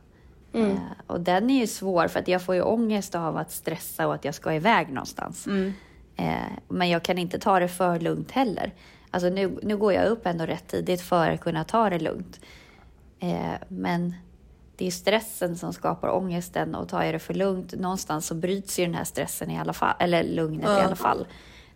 Mm. 0.53 0.71
Eh, 0.71 0.79
och 1.07 1.21
den 1.21 1.51
är 1.51 1.61
ju 1.61 1.67
svår 1.67 2.09
för 2.09 2.21
att 2.21 2.29
jag 2.29 2.43
får 2.43 2.55
ju 2.55 2.63
ångest 2.63 3.15
av 3.15 3.37
att 3.37 3.53
stressa 3.53 4.07
och 4.07 4.15
att 4.15 4.25
jag 4.25 4.35
ska 4.35 4.55
iväg 4.55 4.89
någonstans. 4.89 5.47
Mm. 5.47 5.73
Eh, 6.17 6.59
men 6.69 6.89
jag 6.89 7.03
kan 7.03 7.19
inte 7.19 7.39
ta 7.39 7.59
det 7.61 7.69
för 7.69 8.01
lugnt 8.01 8.31
heller. 8.31 8.73
Alltså 9.11 9.29
nu, 9.29 9.59
nu 9.63 9.77
går 9.77 9.93
jag 9.93 10.07
upp 10.07 10.27
ändå 10.27 10.47
rätt 10.47 10.69
tidigt 10.69 11.01
för 11.01 11.31
att 11.31 11.41
kunna 11.41 11.65
ta 11.65 11.91
det 11.91 11.99
lugnt. 11.99 12.41
Eh, 13.21 13.55
men 13.69 14.15
det 14.77 14.87
är 14.87 14.91
stressen 14.91 15.57
som 15.57 15.73
skapar 15.73 16.09
ångesten 16.09 16.75
och 16.75 16.89
tar 16.89 17.03
jag 17.03 17.15
det 17.15 17.19
för 17.19 17.35
lugnt 17.35 17.75
någonstans 17.75 18.27
så 18.27 18.35
bryts 18.35 18.79
ju 18.79 18.85
den 18.85 18.95
här 18.95 19.05
stressen 19.05 19.51
i 19.51 19.59
alla 19.59 19.73
fall, 19.73 19.95
eller 19.99 20.25
lugnet 20.25 20.65
ja. 20.65 20.79
i 20.79 20.83
alla 20.83 20.97
fall. 20.97 21.27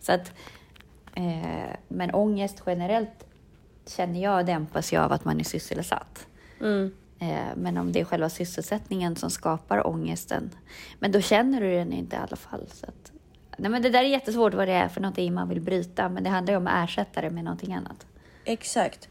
Så 0.00 0.12
att, 0.12 0.32
eh, 1.14 1.74
men 1.88 2.14
ångest 2.14 2.62
generellt 2.66 3.26
känner 3.86 4.22
jag 4.22 4.46
dämpas 4.46 4.92
ju 4.92 4.96
av 4.96 5.12
att 5.12 5.24
man 5.24 5.40
är 5.40 5.44
sysselsatt. 5.44 6.26
Mm. 6.60 6.94
Eh, 7.18 7.56
men 7.56 7.76
om 7.76 7.92
det 7.92 8.00
är 8.00 8.04
själva 8.04 8.28
sysselsättningen 8.28 9.16
som 9.16 9.30
skapar 9.30 9.86
ångesten, 9.86 10.50
men 10.98 11.12
då 11.12 11.20
känner 11.20 11.60
du 11.60 11.70
den 11.70 11.92
inte 11.92 12.16
i 12.16 12.18
alla 12.18 12.36
fall. 12.36 12.66
Så 12.72 12.86
att, 12.86 13.12
nej 13.56 13.70
men 13.70 13.82
det 13.82 13.90
där 13.90 14.00
är 14.00 14.08
jättesvårt 14.08 14.54
vad 14.54 14.68
det 14.68 14.74
är 14.74 14.88
för 14.88 15.00
någonting 15.00 15.34
man 15.34 15.48
vill 15.48 15.60
bryta, 15.60 16.08
men 16.08 16.24
det 16.24 16.30
handlar 16.30 16.52
ju 16.52 16.58
om 16.58 16.66
att 16.66 16.84
ersätta 16.84 17.20
det 17.20 17.30
med 17.30 17.44
någonting 17.44 17.74
annat. 17.74 18.06
Exakt. 18.48 19.08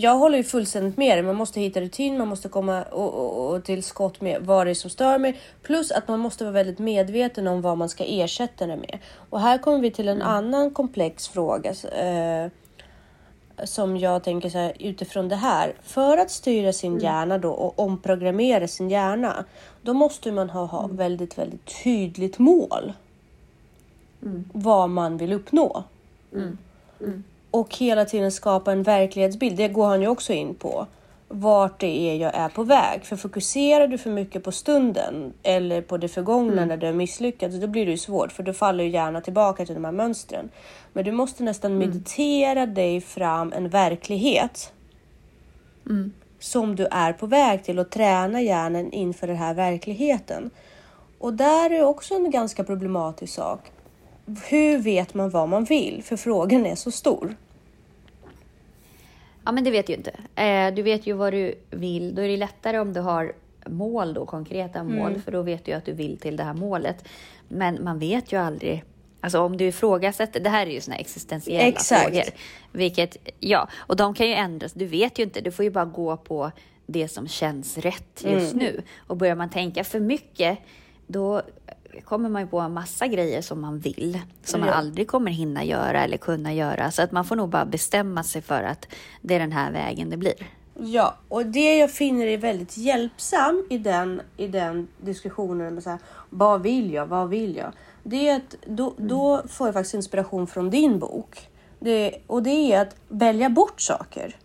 Jag 0.00 0.16
håller 0.16 0.38
ju 0.38 0.44
fullständigt 0.44 0.96
med 0.96 1.16
dig. 1.16 1.22
Man 1.22 1.36
måste 1.36 1.60
hitta 1.60 1.80
rutin, 1.80 2.18
man 2.18 2.28
måste 2.28 2.48
komma 2.48 2.82
och, 2.82 3.14
och, 3.14 3.54
och 3.54 3.64
till 3.64 3.82
skott 3.82 4.20
med 4.20 4.42
vad 4.42 4.66
det 4.66 4.70
är 4.70 4.74
som 4.74 4.90
stör 4.90 5.18
mig. 5.18 5.40
Plus 5.62 5.90
att 5.90 6.08
man 6.08 6.20
måste 6.20 6.44
vara 6.44 6.52
väldigt 6.52 6.78
medveten 6.78 7.46
om 7.46 7.62
vad 7.62 7.78
man 7.78 7.88
ska 7.88 8.04
ersätta 8.04 8.66
det 8.66 8.76
med. 8.76 8.98
Och 9.30 9.40
här 9.40 9.58
kommer 9.58 9.78
vi 9.78 9.90
till 9.90 10.08
en 10.08 10.16
mm. 10.16 10.28
annan 10.28 10.70
komplex 10.70 11.28
fråga. 11.28 11.70
Eh, 11.70 12.50
som 13.64 13.96
jag 13.96 14.24
tänker 14.24 14.48
så 14.48 14.58
här, 14.58 14.72
utifrån 14.78 15.28
det 15.28 15.36
här. 15.36 15.74
För 15.82 16.18
att 16.18 16.30
styra 16.30 16.72
sin 16.72 16.92
mm. 16.92 17.04
hjärna 17.04 17.38
då 17.38 17.50
och 17.50 17.78
omprogrammera 17.78 18.68
sin 18.68 18.90
hjärna. 18.90 19.44
Då 19.82 19.94
måste 19.94 20.32
man 20.32 20.50
ha, 20.50 20.64
ha 20.64 20.84
mm. 20.84 20.96
väldigt, 20.96 21.38
väldigt 21.38 21.82
tydligt 21.84 22.38
mål. 22.38 22.92
Mm. 24.22 24.44
Vad 24.52 24.90
man 24.90 25.16
vill 25.16 25.32
uppnå. 25.32 25.84
Mm. 26.32 26.58
Och 27.50 27.76
hela 27.76 28.04
tiden 28.04 28.32
skapa 28.32 28.72
en 28.72 28.82
verklighetsbild. 28.82 29.56
Det 29.56 29.68
går 29.68 29.86
han 29.86 30.00
ju 30.00 30.08
också 30.08 30.32
in 30.32 30.54
på. 30.54 30.86
Vart 31.28 31.80
det 31.80 32.10
är 32.10 32.16
jag 32.16 32.34
är 32.34 32.48
på 32.48 32.62
väg. 32.62 33.04
För 33.04 33.16
fokuserar 33.16 33.88
du 33.88 33.98
för 33.98 34.10
mycket 34.10 34.44
på 34.44 34.52
stunden 34.52 35.32
eller 35.42 35.82
på 35.82 35.96
det 35.96 36.08
förgångna 36.08 36.52
mm. 36.52 36.68
när 36.68 36.76
du 36.76 36.86
har 36.86 36.92
misslyckats, 36.92 37.56
då 37.56 37.66
blir 37.66 37.86
det 37.86 37.90
ju 37.90 37.98
svårt 37.98 38.32
för 38.32 38.42
då 38.42 38.52
faller 38.52 38.84
ju 38.84 38.90
gärna 38.90 39.20
tillbaka 39.20 39.66
till 39.66 39.74
de 39.74 39.84
här 39.84 39.92
mönstren. 39.92 40.48
Men 40.92 41.04
du 41.04 41.12
måste 41.12 41.42
nästan 41.42 41.72
mm. 41.72 41.88
meditera 41.88 42.66
dig 42.66 43.00
fram 43.00 43.52
en 43.52 43.68
verklighet 43.68 44.72
mm. 45.86 46.12
som 46.38 46.76
du 46.76 46.86
är 46.90 47.12
på 47.12 47.26
väg 47.26 47.64
till 47.64 47.78
och 47.78 47.90
träna 47.90 48.42
hjärnan 48.42 48.92
inför 48.92 49.26
den 49.26 49.36
här 49.36 49.54
verkligheten. 49.54 50.50
Och 51.18 51.34
där 51.34 51.70
är 51.70 51.84
också 51.84 52.14
en 52.14 52.30
ganska 52.30 52.64
problematisk 52.64 53.34
sak 53.34 53.72
hur 54.48 54.78
vet 54.78 55.14
man 55.14 55.30
vad 55.30 55.48
man 55.48 55.64
vill? 55.64 56.02
För 56.04 56.16
frågan 56.16 56.66
är 56.66 56.74
så 56.74 56.90
stor. 56.90 57.36
Ja, 59.44 59.52
men 59.52 59.64
det 59.64 59.70
vet 59.70 59.86
du 59.86 59.92
ju 59.92 59.96
inte. 59.96 60.42
Eh, 60.42 60.74
du 60.74 60.82
vet 60.82 61.06
ju 61.06 61.12
vad 61.12 61.32
du 61.32 61.54
vill. 61.70 62.14
Då 62.14 62.22
är 62.22 62.28
det 62.28 62.36
lättare 62.36 62.78
om 62.78 62.92
du 62.92 63.00
har 63.00 63.32
mål 63.66 64.14
då, 64.14 64.26
konkreta 64.26 64.84
mål, 64.84 65.10
mm. 65.10 65.22
för 65.22 65.32
då 65.32 65.42
vet 65.42 65.64
du 65.64 65.72
att 65.72 65.84
du 65.84 65.92
vill 65.92 66.18
till 66.18 66.36
det 66.36 66.42
här 66.42 66.54
målet. 66.54 67.04
Men 67.48 67.84
man 67.84 67.98
vet 67.98 68.32
ju 68.32 68.36
aldrig. 68.36 68.84
Alltså 69.20 69.40
om 69.40 69.56
du 69.56 69.64
ifrågasätter, 69.64 70.40
det 70.40 70.50
här 70.50 70.66
är 70.66 70.70
ju 70.70 70.80
såna 70.80 70.96
existentiella 70.96 71.64
Exakt. 71.64 72.02
frågor. 72.02 72.24
Vilket, 72.72 73.16
ja, 73.40 73.68
och 73.76 73.96
de 73.96 74.14
kan 74.14 74.28
ju 74.28 74.34
ändras. 74.34 74.72
Du 74.72 74.86
vet 74.86 75.18
ju 75.18 75.22
inte, 75.22 75.40
du 75.40 75.50
får 75.50 75.64
ju 75.64 75.70
bara 75.70 75.84
gå 75.84 76.16
på 76.16 76.50
det 76.86 77.08
som 77.08 77.28
känns 77.28 77.78
rätt 77.78 78.24
just 78.24 78.52
mm. 78.52 78.64
nu. 78.64 78.82
Och 79.06 79.16
börjar 79.16 79.34
man 79.34 79.50
tänka 79.50 79.84
för 79.84 80.00
mycket, 80.00 80.58
då 81.06 81.42
kommer 82.04 82.28
man 82.28 82.42
ju 82.42 82.48
på 82.48 82.60
en 82.60 82.72
massa 82.72 83.06
grejer 83.06 83.42
som 83.42 83.60
man 83.60 83.78
vill, 83.78 84.20
som 84.44 84.60
man 84.60 84.68
aldrig 84.68 85.08
kommer 85.08 85.30
hinna 85.30 85.64
göra 85.64 86.04
eller 86.04 86.16
kunna 86.16 86.54
göra. 86.54 86.90
Så 86.90 87.02
att 87.02 87.12
man 87.12 87.24
får 87.24 87.36
nog 87.36 87.48
bara 87.48 87.64
bestämma 87.64 88.22
sig 88.22 88.42
för 88.42 88.62
att 88.62 88.88
det 89.22 89.34
är 89.34 89.38
den 89.38 89.52
här 89.52 89.72
vägen 89.72 90.10
det 90.10 90.16
blir. 90.16 90.34
Ja, 90.80 91.16
och 91.28 91.46
det 91.46 91.78
jag 91.78 91.90
finner 91.90 92.26
är 92.26 92.38
väldigt 92.38 92.78
hjälpsam 92.78 93.66
i 93.70 93.78
den, 93.78 94.22
i 94.36 94.48
den 94.48 94.88
diskussionen 95.00 95.74
med 95.74 95.82
så 95.82 95.90
här, 95.90 95.98
vad 96.30 96.62
vill 96.62 96.92
jag, 96.92 97.06
vad 97.06 97.28
vill 97.28 97.56
jag? 97.56 97.72
Det 98.02 98.28
är 98.28 98.36
att 98.36 98.54
då, 98.66 98.94
mm. 98.98 99.08
då 99.08 99.42
får 99.48 99.66
jag 99.66 99.74
faktiskt 99.74 99.94
inspiration 99.94 100.46
från 100.46 100.70
din 100.70 100.98
bok. 100.98 101.48
Det, 101.80 102.14
och 102.26 102.42
det 102.42 102.72
är 102.72 102.82
att 102.82 102.96
välja 103.08 103.50
bort 103.50 103.80
saker. 103.80 104.36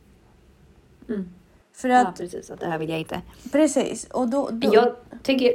Mm. 1.09 1.29
För 1.73 1.89
att, 1.89 2.03
ja, 2.03 2.13
precis. 2.17 2.51
Att 2.51 2.59
det 2.59 2.65
här 2.65 2.77
vill 2.77 2.89
jag 2.89 2.99
inte. 2.99 3.21
Precis. 3.51 4.05
Och 4.05 4.27
då, 4.27 4.49
då, 4.51 4.73
jag 4.73 4.95
tycker 5.23 5.53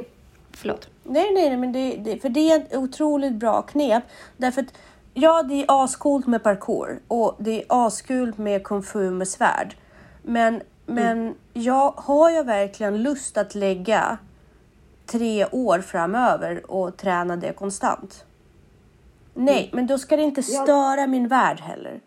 Förlåt. 0.51 0.89
Nej, 1.09 1.31
nej, 1.33 1.49
nej, 1.49 1.57
men 1.57 1.71
det, 1.71 1.95
det, 1.95 2.19
för 2.19 2.29
det 2.29 2.51
är 2.51 2.57
ett 2.57 2.75
otroligt 2.75 3.33
bra 3.33 3.61
knep. 3.61 4.03
Därför 4.37 4.61
att 4.61 4.73
ja, 5.13 5.43
det 5.43 5.61
är 5.63 5.83
ascoolt 5.83 6.27
med 6.27 6.43
parkour 6.43 6.99
och 7.07 7.35
det 7.39 7.61
är 7.61 7.65
askul 7.67 8.33
med 8.35 8.63
kung 8.63 8.83
fu 8.83 9.11
med 9.11 9.27
svärd. 9.27 9.75
Men, 10.21 10.61
men 10.85 11.21
mm. 11.21 11.33
jag 11.53 11.91
har 11.91 12.29
jag 12.29 12.43
verkligen 12.43 13.03
lust 13.03 13.37
att 13.37 13.55
lägga 13.55 14.17
tre 15.05 15.45
år 15.45 15.79
framöver 15.79 16.71
och 16.71 16.97
träna 16.97 17.35
det 17.35 17.53
konstant? 17.53 18.25
Nej, 19.33 19.63
mm. 19.63 19.69
men 19.73 19.87
då 19.87 19.97
ska 19.97 20.15
det 20.15 20.23
inte 20.23 20.43
störa 20.43 20.99
jag... 20.99 21.09
min 21.09 21.27
värld 21.27 21.59
heller. 21.59 22.01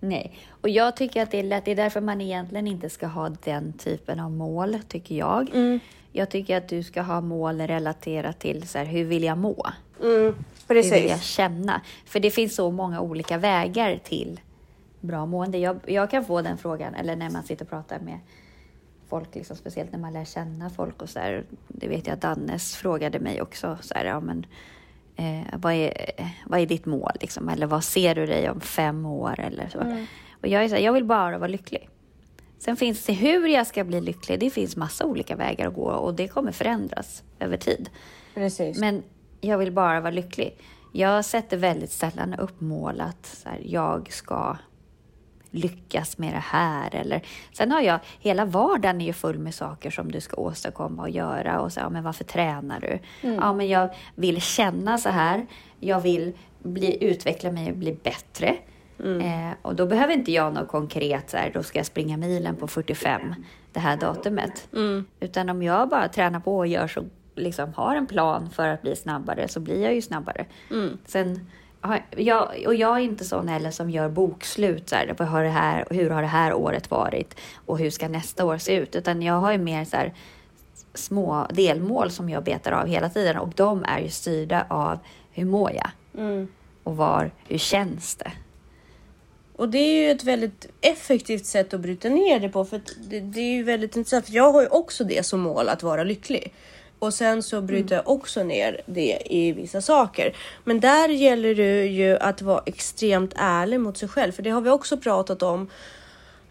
Nej, 0.00 0.38
och 0.60 0.68
jag 0.68 0.96
tycker 0.96 1.22
att 1.22 1.30
det 1.30 1.38
är 1.38 1.42
lätt. 1.42 1.64
Det 1.64 1.70
är 1.70 1.76
därför 1.76 2.00
man 2.00 2.20
egentligen 2.20 2.66
inte 2.66 2.90
ska 2.90 3.06
ha 3.06 3.28
den 3.28 3.72
typen 3.72 4.20
av 4.20 4.30
mål, 4.30 4.78
tycker 4.88 5.14
jag. 5.14 5.50
Mm. 5.54 5.80
Jag 6.16 6.30
tycker 6.30 6.56
att 6.56 6.68
du 6.68 6.82
ska 6.82 7.02
ha 7.02 7.20
mål 7.20 7.60
relaterat 7.60 8.40
till 8.40 8.68
så 8.68 8.78
här, 8.78 8.84
hur 8.84 9.04
vill 9.04 9.24
jag 9.24 9.38
må? 9.38 9.66
Mm, 10.02 10.34
precis. 10.66 10.92
Hur 10.92 11.00
vill 11.00 11.10
jag 11.10 11.22
känna? 11.22 11.80
För 12.06 12.20
det 12.20 12.30
finns 12.30 12.54
så 12.54 12.70
många 12.70 13.00
olika 13.00 13.38
vägar 13.38 14.00
till 14.04 14.40
bra 15.00 15.26
mående. 15.26 15.58
Jag, 15.58 15.80
jag 15.86 16.10
kan 16.10 16.24
få 16.24 16.42
den 16.42 16.58
frågan, 16.58 16.94
eller 16.94 17.16
när 17.16 17.30
man 17.30 17.42
sitter 17.42 17.64
och 17.64 17.70
pratar 17.70 17.98
med 17.98 18.18
folk, 19.08 19.34
liksom, 19.34 19.56
speciellt 19.56 19.92
när 19.92 19.98
man 19.98 20.12
lär 20.12 20.24
känna 20.24 20.70
folk 20.70 21.02
och 21.02 21.08
så 21.08 21.18
här. 21.18 21.44
Det 21.68 21.88
vet 21.88 22.06
jag 22.06 22.14
att 22.14 22.20
Dannes 22.20 22.76
frågade 22.76 23.20
mig 23.20 23.42
också. 23.42 23.78
Så 23.80 23.94
här, 23.94 24.04
ja, 24.04 24.20
men, 24.20 24.46
eh, 25.16 25.46
vad, 25.52 25.72
är, 25.72 25.92
vad 26.46 26.60
är 26.60 26.66
ditt 26.66 26.86
mål? 26.86 27.12
Liksom? 27.20 27.48
Eller 27.48 27.66
vad 27.66 27.84
ser 27.84 28.14
du 28.14 28.26
dig 28.26 28.50
om 28.50 28.60
fem 28.60 29.06
år? 29.06 29.40
Eller 29.40 29.68
så. 29.68 29.80
Mm. 29.80 30.06
Och 30.42 30.48
jag 30.48 30.64
är 30.64 30.68
så 30.68 30.74
här, 30.74 30.82
jag 30.82 30.92
vill 30.92 31.04
bara 31.04 31.38
vara 31.38 31.48
lycklig. 31.48 31.88
Sen 32.58 32.76
finns 32.76 33.04
det 33.04 33.12
hur 33.12 33.46
jag 33.46 33.66
ska 33.66 33.84
bli 33.84 34.00
lycklig. 34.00 34.40
Det 34.40 34.50
finns 34.50 34.76
massa 34.76 35.06
olika 35.06 35.36
vägar 35.36 35.68
att 35.68 35.74
gå 35.74 35.90
och 35.90 36.14
det 36.14 36.28
kommer 36.28 36.52
förändras 36.52 37.22
över 37.38 37.56
tid. 37.56 37.90
Precis. 38.34 38.78
Men 38.78 39.02
jag 39.40 39.58
vill 39.58 39.72
bara 39.72 40.00
vara 40.00 40.10
lycklig. 40.10 40.56
Jag 40.92 41.24
sätter 41.24 41.56
väldigt 41.56 41.92
sällan 41.92 42.34
upp 42.34 42.60
mål 42.60 43.00
att 43.00 43.26
så 43.26 43.48
här, 43.48 43.60
jag 43.64 44.12
ska 44.12 44.56
lyckas 45.50 46.18
med 46.18 46.32
det 46.32 46.44
här. 46.44 46.94
Eller, 46.94 47.22
sen 47.52 47.72
har 47.72 47.80
jag, 47.80 47.98
hela 48.20 48.44
vardagen 48.44 49.00
är 49.00 49.06
ju 49.06 49.12
full 49.12 49.38
med 49.38 49.54
saker 49.54 49.90
som 49.90 50.12
du 50.12 50.20
ska 50.20 50.36
åstadkomma 50.36 51.02
och 51.02 51.10
göra. 51.10 51.60
Och 51.60 51.72
så, 51.72 51.80
ja, 51.80 51.90
men 51.90 52.02
varför 52.02 52.24
tränar 52.24 52.80
du? 52.80 52.98
Mm. 53.28 53.36
Ja, 53.36 53.52
men 53.52 53.68
jag 53.68 53.94
vill 54.14 54.40
känna 54.40 54.98
så 54.98 55.08
här. 55.08 55.46
Jag 55.80 56.00
vill 56.00 56.32
bli, 56.62 57.04
utveckla 57.04 57.52
mig 57.52 57.70
och 57.70 57.76
bli 57.76 57.92
bättre. 58.02 58.56
Eh, 59.20 59.50
och 59.62 59.74
då 59.74 59.86
behöver 59.86 60.14
inte 60.14 60.32
jag 60.32 60.54
något 60.54 60.68
konkret, 60.68 61.30
så 61.30 61.36
här, 61.36 61.50
då 61.54 61.62
ska 61.62 61.78
jag 61.78 61.86
springa 61.86 62.16
milen 62.16 62.56
på 62.56 62.68
45 62.68 63.34
det 63.72 63.80
här 63.80 63.96
datumet. 63.96 64.68
Utan 65.20 65.48
om 65.50 65.62
jag 65.62 65.88
bara 65.88 66.08
tränar 66.08 66.40
på 66.40 66.56
och 66.58 66.66
gör 66.66 66.86
så, 66.88 67.04
liksom 67.34 67.72
har 67.74 67.96
en 67.96 68.06
plan 68.06 68.50
för 68.50 68.68
att 68.68 68.82
bli 68.82 68.96
snabbare 68.96 69.48
så 69.48 69.60
blir 69.60 69.82
jag 69.82 69.94
ju 69.94 70.02
snabbare. 70.02 70.46
Sen, 71.06 71.46
har- 71.80 72.04
jag, 72.16 72.48
och 72.66 72.74
jag 72.74 72.96
är 72.96 73.00
inte 73.00 73.24
sån 73.24 73.48
heller 73.48 73.70
som 73.70 73.90
gör 73.90 74.08
bokslut, 74.08 74.88
så 74.88 74.96
här, 74.96 75.24
har 75.24 75.42
det 75.42 75.48
här, 75.50 75.84
hur 75.90 76.10
har 76.10 76.22
det 76.22 76.28
här 76.28 76.54
året 76.54 76.90
varit 76.90 77.36
och 77.66 77.78
hur 77.78 77.90
ska 77.90 78.08
nästa 78.08 78.44
år 78.44 78.58
se 78.58 78.76
ut? 78.76 78.96
Utan 78.96 79.22
jag 79.22 79.34
har 79.34 79.52
ju 79.52 79.58
mer 79.58 79.84
så 79.84 79.96
här, 79.96 80.14
små 80.94 81.46
delmål 81.50 82.10
som 82.10 82.28
jag 82.30 82.44
betar 82.44 82.72
av 82.72 82.86
hela 82.86 83.08
tiden 83.08 83.36
och 83.38 83.48
de 83.56 83.84
är 83.84 83.98
ju 84.00 84.08
styrda 84.08 84.66
av 84.68 84.98
hur 85.32 85.44
mår 85.44 85.70
jag? 85.72 85.90
Och 86.84 86.96
var, 86.96 87.30
hur 87.48 87.58
känns 87.58 88.16
det? 88.16 88.32
Och 89.56 89.68
det 89.68 89.78
är 89.78 90.04
ju 90.04 90.10
ett 90.10 90.24
väldigt 90.24 90.66
effektivt 90.80 91.46
sätt 91.46 91.74
att 91.74 91.80
bryta 91.80 92.08
ner 92.08 92.40
det 92.40 92.48
på. 92.48 92.64
För 92.64 92.80
det, 93.08 93.20
det 93.20 93.40
är 93.40 93.52
ju 93.52 93.62
väldigt 93.62 93.96
intressant. 93.96 94.26
För 94.26 94.32
jag 94.32 94.52
har 94.52 94.62
ju 94.62 94.68
också 94.68 95.04
det 95.04 95.26
som 95.26 95.40
mål 95.40 95.68
att 95.68 95.82
vara 95.82 96.04
lycklig. 96.04 96.52
Och 96.98 97.14
sen 97.14 97.42
så 97.42 97.60
bryter 97.60 97.94
jag 97.94 98.08
också 98.08 98.42
ner 98.42 98.80
det 98.86 99.18
i 99.26 99.52
vissa 99.52 99.80
saker. 99.80 100.36
Men 100.64 100.80
där 100.80 101.08
gäller 101.08 101.54
det 101.54 101.86
ju 101.86 102.16
att 102.16 102.42
vara 102.42 102.62
extremt 102.66 103.32
ärlig 103.36 103.80
mot 103.80 103.98
sig 103.98 104.08
själv. 104.08 104.32
För 104.32 104.42
det 104.42 104.50
har 104.50 104.60
vi 104.60 104.70
också 104.70 104.96
pratat 104.96 105.42
om 105.42 105.70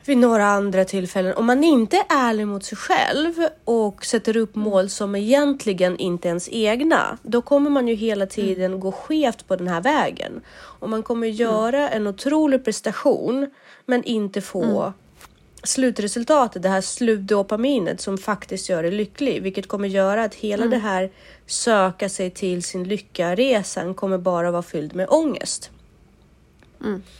vid 0.05 0.17
några 0.17 0.45
andra 0.45 0.85
tillfällen. 0.85 1.33
Om 1.33 1.45
man 1.45 1.63
inte 1.63 1.97
är 1.97 2.05
ärlig 2.09 2.47
mot 2.47 2.63
sig 2.63 2.77
själv 2.77 3.33
och 3.63 4.05
sätter 4.05 4.37
upp 4.37 4.55
mål 4.55 4.89
som 4.89 5.15
egentligen 5.15 5.97
inte 5.97 6.27
ens 6.27 6.49
egna, 6.51 7.17
då 7.23 7.41
kommer 7.41 7.69
man 7.69 7.87
ju 7.87 7.95
hela 7.95 8.25
tiden 8.25 8.79
gå 8.79 8.91
skevt 8.91 9.47
på 9.47 9.55
den 9.55 9.67
här 9.67 9.81
vägen. 9.81 10.41
Och 10.55 10.89
man 10.89 11.03
kommer 11.03 11.27
göra 11.27 11.89
en 11.89 12.07
otrolig 12.07 12.65
prestation 12.65 13.49
men 13.85 14.03
inte 14.03 14.41
få 14.41 14.93
slutresultatet, 15.63 16.61
det 16.63 16.69
här 16.69 16.81
slutdopaminet 16.81 18.01
som 18.01 18.17
faktiskt 18.17 18.69
gör 18.69 18.83
dig 18.83 18.91
lycklig, 18.91 19.43
vilket 19.43 19.67
kommer 19.67 19.87
göra 19.87 20.23
att 20.23 20.35
hela 20.35 20.65
det 20.65 20.77
här 20.77 21.11
söka 21.47 22.09
sig 22.09 22.29
till 22.29 22.63
sin 22.63 22.83
lycka-resan 22.83 23.93
kommer 23.93 24.17
bara 24.17 24.51
vara 24.51 24.63
fylld 24.63 24.95
med 24.95 25.07
ångest. 25.09 25.71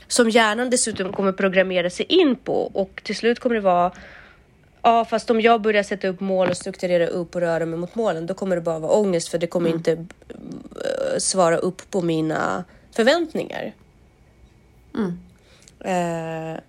Som 0.08 0.30
hjärnan 0.30 0.70
dessutom 0.70 1.12
kommer 1.12 1.32
programmera 1.32 1.90
sig 1.90 2.06
in 2.08 2.36
på 2.36 2.66
och 2.66 3.00
till 3.04 3.16
slut 3.16 3.40
kommer 3.40 3.54
det 3.54 3.60
vara 3.60 3.92
Ja, 4.86 5.04
fast 5.04 5.30
om 5.30 5.40
jag 5.40 5.62
börjar 5.62 5.82
sätta 5.82 6.08
upp 6.08 6.20
mål 6.20 6.50
och 6.50 6.56
strukturera 6.56 7.06
upp 7.06 7.34
och 7.34 7.40
röra 7.40 7.66
mig 7.66 7.78
mot 7.78 7.94
målen, 7.94 8.26
då 8.26 8.34
kommer 8.34 8.56
det 8.56 8.62
bara 8.62 8.78
vara 8.78 8.92
ångest 8.92 9.28
för 9.28 9.38
det 9.38 9.46
kommer 9.46 9.70
inte 9.70 9.92
eh, 9.92 11.18
svara 11.18 11.56
upp 11.56 11.90
på 11.90 12.02
mina 12.02 12.64
förväntningar. 12.92 13.72
Eh, 15.84 16.60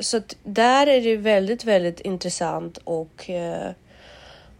så 0.00 0.20
där 0.42 0.86
är 0.86 1.00
det 1.00 1.16
väldigt, 1.16 1.64
väldigt 1.64 2.00
intressant 2.00 2.78
och 2.84 3.30
eh, 3.30 3.68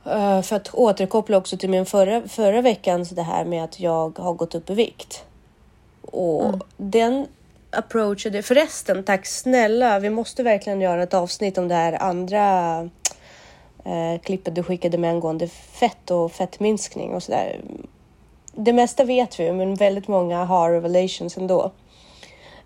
eh, 0.05 0.43
för 0.43 0.57
att 0.57 0.75
återkoppla 0.75 1.37
också 1.37 1.57
till 1.57 1.71
min 1.71 1.87
förra, 1.87 2.29
förra 2.29 2.61
veckans 2.61 3.11
det 3.11 3.23
här 3.23 3.45
med 3.45 3.65
att 3.65 3.81
jag 3.81 4.19
har 4.19 4.35
gått 4.35 4.55
upp 4.55 4.71
i 4.71 4.75
vikt. 4.75 5.25
Och 6.01 6.67
den 6.77 7.27
approachade, 7.75 8.43
förresten 8.43 9.05
tack 9.05 9.27
snälla, 9.27 9.99
vi 9.99 10.11
måste 10.11 10.43
verkligen 10.43 10.81
göra 10.81 11.03
ett 11.03 11.15
avsnitt 11.15 11.59
om 11.59 11.69
det 11.69 11.75
här 11.75 12.03
andra 12.03 12.79
eh, 13.85 14.21
klippet 14.23 14.55
du 14.55 14.63
skickade 14.63 14.99
med 14.99 15.11
angående 15.11 15.49
fett 15.49 16.11
och 16.11 16.33
fettminskning 16.33 17.15
och 17.15 17.23
sådär. 17.23 17.61
Det 18.53 18.73
mesta 18.73 19.05
vet 19.05 19.41
vi 19.41 19.53
men 19.53 19.75
väldigt 19.75 20.09
många 20.09 20.45
har 20.45 20.73
revelations 20.73 21.37
ändå. 21.37 21.73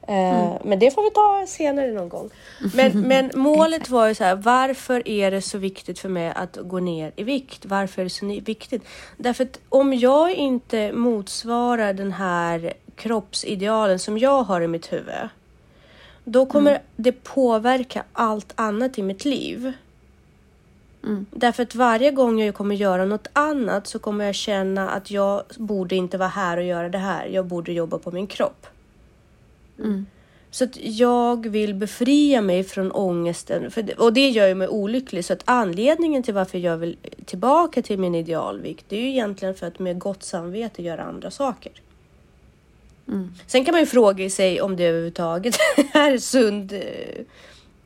Eh, 0.09 0.53
Men 0.65 0.79
det 0.79 0.91
får 0.91 1.03
vi 1.03 1.11
ta 1.11 1.45
senare 1.47 1.93
någon 1.93 2.09
gång. 2.09 2.31
Men, 2.75 3.01
men 3.09 3.31
målet 3.35 3.89
var 3.89 4.07
ju 4.09 4.15
så 4.15 4.25
här, 4.25 4.35
varför 4.35 5.09
är 5.09 5.31
det 5.31 5.43
så 5.43 5.59
viktigt 5.59 5.99
för 5.99 6.09
mig 6.09 6.33
att 6.37 6.59
gå 6.63 6.79
ner 6.81 7.13
i 7.17 7.23
vikt? 7.23 7.67
Varför 7.67 8.03
är 8.03 8.05
det 8.05 8.11
så 8.11 8.27
viktigt? 8.27 8.83
Därför 9.17 9.45
att 9.45 9.61
om 9.69 9.95
jag 9.95 10.35
inte 10.35 10.93
motsvarar 10.93 11.93
den 11.93 12.13
här 12.13 12.73
kroppsidealen 12.99 13.99
som 13.99 14.19
jag 14.19 14.43
har 14.43 14.61
i 14.61 14.69
mitt 14.69 14.93
huvud, 14.93 15.29
då 16.25 16.47
kommer 16.47 16.83
det 16.97 17.13
påverka 17.13 18.05
allt 18.13 18.53
annat 18.55 18.99
i 18.99 19.03
mitt 19.03 19.25
liv. 19.25 19.73
Därför 21.31 21.63
att 21.63 21.75
varje 21.75 22.11
gång 22.11 22.41
jag 22.41 22.55
kommer 22.55 22.75
göra 22.75 23.05
något 23.05 23.27
annat 23.33 23.87
så 23.87 23.99
kommer 23.99 24.25
jag 24.25 24.35
känna 24.35 24.91
att 24.91 25.11
jag 25.11 25.43
borde 25.57 25.97
inte 25.97 26.19
vara 26.19 26.29
här 26.29 26.57
och 26.57 26.65
göra 26.65 26.89
det 26.89 26.99
här. 26.99 27.27
Jag 27.27 27.47
borde 27.47 27.73
jobba 27.73 27.99
på 27.99 28.11
min 28.11 28.27
kropp. 28.27 28.67
Så 30.51 30.65
att 30.65 30.77
jag 30.81 31.49
vill 31.49 31.75
befria 31.75 32.41
mig 32.41 32.65
från 32.65 32.93
ångesten. 32.93 33.71
Det, 33.75 33.95
och 33.95 34.13
det 34.13 34.29
gör 34.29 34.49
ju 34.49 34.55
mig 34.55 34.69
olycklig. 34.69 35.25
Så 35.25 35.33
att 35.33 35.43
anledningen 35.45 36.23
till 36.23 36.35
varför 36.35 36.59
jag 36.59 36.77
vill 36.77 36.97
tillbaka 37.25 37.83
till 37.83 37.99
min 37.99 38.15
idealvikt, 38.15 38.85
det 38.89 38.97
är 38.97 39.01
ju 39.01 39.09
egentligen 39.09 39.55
för 39.55 39.67
att 39.67 39.79
med 39.79 39.99
gott 39.99 40.23
samvete 40.23 40.83
göra 40.83 41.03
andra 41.03 41.31
saker. 41.31 41.73
Sen 43.47 43.65
kan 43.65 43.73
man 43.73 43.81
ju 43.81 43.87
fråga 43.87 44.31
sig 44.31 44.61
om 44.61 44.77
det 44.77 44.85
överhuvudtaget 44.85 45.57
är 45.93 46.19
sund, 46.19 46.73
eh, 46.73 47.25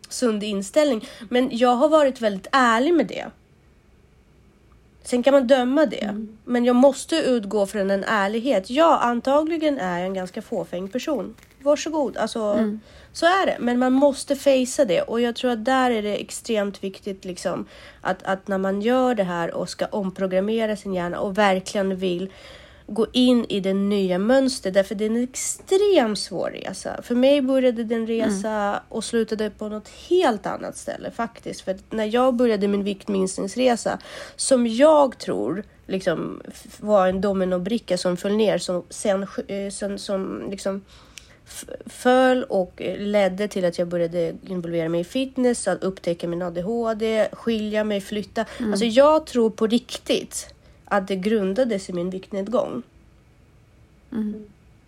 sund 0.09 0.43
inställning. 0.43 1.09
Men 1.29 1.49
jag 1.53 1.75
har 1.75 1.89
varit 1.89 2.21
väldigt 2.21 2.47
ärlig 2.53 2.95
med 2.95 3.07
det. 3.07 3.27
Sen 5.05 5.23
kan 5.23 5.35
man 5.35 5.47
döma 5.47 5.87
det, 5.87 6.27
men 6.45 6.65
jag 6.65 6.77
måste 6.77 7.17
utgå 7.17 7.67
från 7.67 7.91
en 7.91 8.05
ärlighet. 8.05 8.71
Ja, 8.71 8.99
antagligen 8.99 9.79
är 9.79 9.99
jag 9.99 10.07
en 10.07 10.15
ganska 10.15 10.43
fåfäng 10.43 10.89
person. 10.89 11.35
Varsågod, 11.63 12.17
alltså 12.17 12.41
så 13.13 13.27
är 13.27 13.47
det. 13.47 13.57
Men 13.61 13.79
man 13.79 13.93
måste 13.93 14.37
fejsa 14.37 14.85
det 14.85 15.03
och 15.03 15.21
jag 15.21 15.37
tror 15.37 15.51
att 15.51 15.65
där 15.65 15.91
är 15.91 16.03
det 16.03 16.17
extremt 16.17 16.85
viktigt 16.85 17.25
liksom 17.25 17.67
att, 18.01 18.23
att 18.23 18.49
när 18.49 18.59
man 18.59 18.83
gör 18.83 19.15
det 19.15 19.25
här 19.25 19.55
och 19.55 19.69
ska 19.69 19.87
omprogrammera 19.87 20.77
sin 20.77 20.95
hjärna 20.95 21.21
och 21.21 21.39
verkligen 21.39 21.97
vill 21.97 22.31
gå 22.87 23.07
in 23.13 23.47
i 23.49 23.61
det 23.61 23.75
nya 23.75 24.19
mönstret 24.19 24.75
därför 24.75 24.95
det 24.95 25.05
är 25.05 25.11
en 25.11 25.23
extremt 25.23 26.19
svår 26.19 26.51
resa. 26.51 27.03
För 27.03 27.15
mig 27.15 27.43
började 27.43 27.85
den 27.85 28.07
resa 28.07 28.83
och 28.89 29.05
slutade 29.05 29.51
på 29.51 29.69
något 29.69 29.89
helt 29.89 30.47
annat 30.47 30.77
ställe 30.77 31.11
faktiskt. 31.11 31.61
För 31.61 31.77
när 31.91 32.15
jag 32.15 32.35
började 32.35 32.69
min 32.69 32.85
viktminskningsresa 32.85 33.99
som 34.37 34.67
jag 34.67 35.19
tror 35.19 35.65
liksom 35.87 36.43
var 36.81 37.09
en 37.09 37.21
dominobricka 37.21 37.99
som 37.99 38.17
föll 38.17 38.37
ner 38.37 38.59
som 38.59 38.85
sen, 38.91 39.27
eh, 39.47 39.71
sen 39.71 39.99
som 39.99 40.51
liksom 40.51 40.85
föll 41.87 42.45
och 42.45 42.83
ledde 42.99 43.49
till 43.49 43.65
att 43.65 43.79
jag 43.79 43.89
började 43.89 44.35
involvera 44.47 44.89
mig 44.89 45.01
i 45.01 45.05
fitness, 45.05 45.69
att 45.69 45.85
upptäcka 45.85 46.29
min 46.29 46.43
ADHD, 46.43 47.29
skilja 47.33 47.85
mig, 47.85 48.01
flytta. 48.01 48.45
Alltså 48.61 48.85
jag 48.85 49.27
tror 49.27 49.51
på 49.51 49.67
riktigt 49.67 50.52
att 50.93 51.09
det 51.09 51.17
grundades 51.17 51.91
i 51.91 51.93
min 51.93 52.11
viktnedgång. 52.11 52.83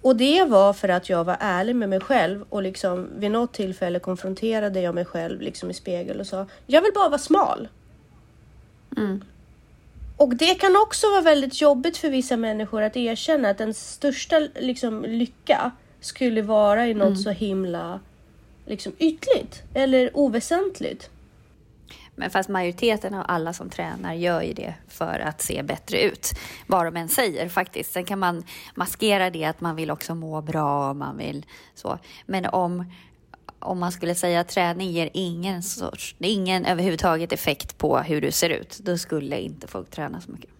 Och 0.02 0.16
det 0.16 0.44
var 0.44 0.72
för 0.72 0.88
att 0.88 1.08
jag 1.08 1.24
var 1.24 1.36
ärlig 1.40 1.76
med 1.76 1.88
mig 1.88 2.00
själv 2.00 2.44
och 2.48 2.62
liksom 2.62 3.08
vid 3.16 3.30
något 3.30 3.52
tillfälle 3.52 3.98
konfronterade 3.98 4.80
jag 4.80 4.94
mig 4.94 5.04
själv 5.04 5.40
liksom 5.40 5.70
i 5.70 5.74
spegel 5.74 6.20
och 6.20 6.26
sa 6.26 6.46
jag 6.66 6.82
vill 6.82 6.92
bara 6.94 7.08
vara 7.08 7.18
smal. 7.18 7.68
Och 10.16 10.36
det 10.36 10.54
kan 10.54 10.76
också 10.76 11.10
vara 11.10 11.20
väldigt 11.20 11.60
jobbigt 11.60 11.96
för 11.96 12.10
vissa 12.10 12.36
människor 12.36 12.82
att 12.82 12.96
erkänna 12.96 13.48
att 13.48 13.58
den 13.58 13.74
största 13.74 14.48
liksom, 14.54 15.04
lycka 15.04 15.70
skulle 16.00 16.42
vara 16.42 16.86
i 16.86 16.94
något 16.94 17.20
så 17.20 17.30
himla 17.30 18.00
liksom, 18.66 18.92
ytligt 18.98 19.62
eller 19.74 20.16
oväsentligt. 20.16 21.10
Men 22.16 22.30
fast 22.30 22.48
majoriteten 22.48 23.14
av 23.14 23.24
alla 23.28 23.52
som 23.52 23.70
tränar 23.70 24.14
gör 24.14 24.42
ju 24.42 24.52
det 24.52 24.74
för 24.88 25.20
att 25.20 25.42
se 25.42 25.62
bättre 25.62 26.02
ut. 26.02 26.30
Vad 26.66 26.86
de 26.86 26.96
än 26.96 27.08
säger 27.08 27.48
faktiskt. 27.48 27.92
Sen 27.92 28.04
kan 28.04 28.18
man 28.18 28.44
maskera 28.74 29.30
det 29.30 29.44
att 29.44 29.60
man 29.60 29.76
vill 29.76 29.90
också 29.90 30.14
må 30.14 30.40
bra 30.42 30.90
och 30.90 30.96
man 30.96 31.16
vill 31.18 31.46
så. 31.74 31.98
Men 32.26 32.46
om, 32.46 32.92
om 33.58 33.78
man 33.78 33.92
skulle 33.92 34.14
säga 34.14 34.40
att 34.40 34.48
träning 34.48 34.90
ger 34.90 35.10
ingen 35.12 35.62
sorts, 35.62 36.16
ingen 36.18 36.64
överhuvudtaget 36.66 37.32
effekt 37.32 37.78
på 37.78 37.98
hur 37.98 38.20
du 38.20 38.30
ser 38.30 38.50
ut, 38.50 38.78
då 38.82 38.98
skulle 38.98 39.40
inte 39.40 39.66
folk 39.66 39.90
träna 39.90 40.20
så 40.20 40.30
mycket. 40.30 40.50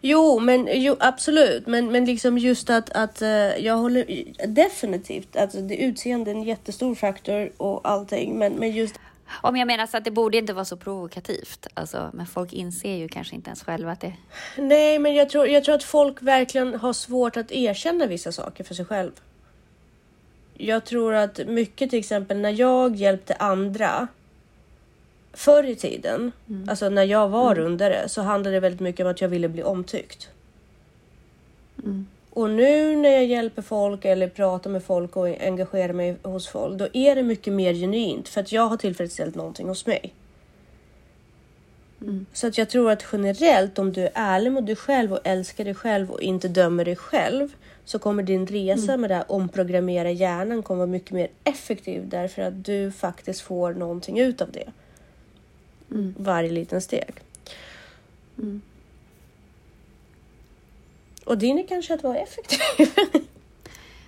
Jo, 0.00 0.40
men 0.40 0.68
jo, 0.72 0.96
absolut. 1.00 1.66
Men, 1.66 1.92
men 1.92 2.04
liksom 2.04 2.38
just 2.38 2.70
att, 2.70 2.90
att 2.90 3.22
eh, 3.22 3.28
jag 3.58 3.76
håller 3.76 4.24
definitivt, 4.46 5.36
alltså 5.36 5.60
det 5.60 5.76
utseende 5.76 6.30
är 6.30 6.34
en 6.34 6.42
jättestor 6.42 6.94
faktor 6.94 7.52
och 7.56 7.88
allting. 7.88 8.38
Men, 8.38 8.52
men 8.52 8.70
just 8.70 9.00
om 9.28 9.56
jag 9.56 9.66
menar 9.66 9.86
så 9.86 9.96
att 9.96 10.04
det 10.04 10.10
borde 10.10 10.38
inte 10.38 10.52
vara 10.52 10.64
så 10.64 10.76
provokativt. 10.76 11.66
Alltså, 11.74 12.10
men 12.12 12.26
folk 12.26 12.52
inser 12.52 12.96
ju 12.96 13.08
kanske 13.08 13.34
inte 13.34 13.48
ens 13.48 13.62
själva 13.62 13.92
att 13.92 14.00
det... 14.00 14.12
Nej, 14.56 14.98
men 14.98 15.14
jag 15.14 15.28
tror, 15.28 15.46
jag 15.46 15.64
tror 15.64 15.74
att 15.74 15.84
folk 15.84 16.22
verkligen 16.22 16.74
har 16.74 16.92
svårt 16.92 17.36
att 17.36 17.52
erkänna 17.52 18.06
vissa 18.06 18.32
saker 18.32 18.64
för 18.64 18.74
sig 18.74 18.84
själv. 18.84 19.12
Jag 20.54 20.84
tror 20.84 21.14
att 21.14 21.40
mycket 21.46 21.90
till 21.90 21.98
exempel 21.98 22.38
när 22.38 22.50
jag 22.50 22.96
hjälpte 22.96 23.34
andra 23.34 24.08
förr 25.32 25.64
i 25.64 25.76
tiden, 25.76 26.32
alltså 26.68 26.88
när 26.88 27.04
jag 27.04 27.28
var 27.28 27.54
rundare, 27.54 28.08
så 28.08 28.22
handlade 28.22 28.56
det 28.56 28.60
väldigt 28.60 28.80
mycket 28.80 29.06
om 29.06 29.10
att 29.10 29.20
jag 29.20 29.28
ville 29.28 29.48
bli 29.48 29.62
omtyckt. 29.62 30.28
Och 32.36 32.50
nu 32.50 32.96
när 32.96 33.08
jag 33.08 33.24
hjälper 33.26 33.62
folk 33.62 34.04
eller 34.04 34.28
pratar 34.28 34.70
med 34.70 34.84
folk 34.84 35.16
och 35.16 35.26
engagerar 35.26 35.92
mig 35.92 36.16
hos 36.22 36.48
folk, 36.48 36.78
då 36.78 36.88
är 36.92 37.14
det 37.14 37.22
mycket 37.22 37.52
mer 37.52 37.74
genuint 37.74 38.28
för 38.28 38.40
att 38.40 38.52
jag 38.52 38.62
har 38.66 38.76
tillfredsställt 38.76 39.34
någonting 39.34 39.68
hos 39.68 39.86
mig. 39.86 40.14
Mm. 42.00 42.26
Så 42.32 42.46
att 42.46 42.58
jag 42.58 42.70
tror 42.70 42.90
att 42.90 43.04
generellt 43.12 43.78
om 43.78 43.92
du 43.92 44.02
är 44.02 44.10
ärlig 44.14 44.52
mot 44.52 44.66
dig 44.66 44.76
själv 44.76 45.12
och 45.12 45.20
älskar 45.24 45.64
dig 45.64 45.74
själv 45.74 46.10
och 46.10 46.20
inte 46.20 46.48
dömer 46.48 46.84
dig 46.84 46.96
själv 46.96 47.48
så 47.84 47.98
kommer 47.98 48.22
din 48.22 48.46
resa 48.46 48.92
Mm. 48.92 49.00
med 49.00 49.10
det 49.10 49.14
här 49.14 49.32
omprogrammera 49.32 50.10
hjärnan 50.10 50.62
kommer 50.62 50.78
vara 50.78 50.86
mycket 50.86 51.10
mer 51.10 51.28
effektiv 51.44 52.08
därför 52.08 52.42
att 52.42 52.64
du 52.64 52.92
faktiskt 52.92 53.40
får 53.40 53.74
någonting 53.74 54.18
ut 54.18 54.40
av 54.40 54.50
det. 54.52 54.68
Mm. 55.90 56.14
Varje 56.18 56.50
liten 56.50 56.80
steg. 56.80 57.14
Och 61.26 61.38
din 61.38 61.58
är 61.58 61.66
kanske 61.66 61.94
att 61.94 62.02
vara 62.02 62.18
effektiv. 62.18 62.60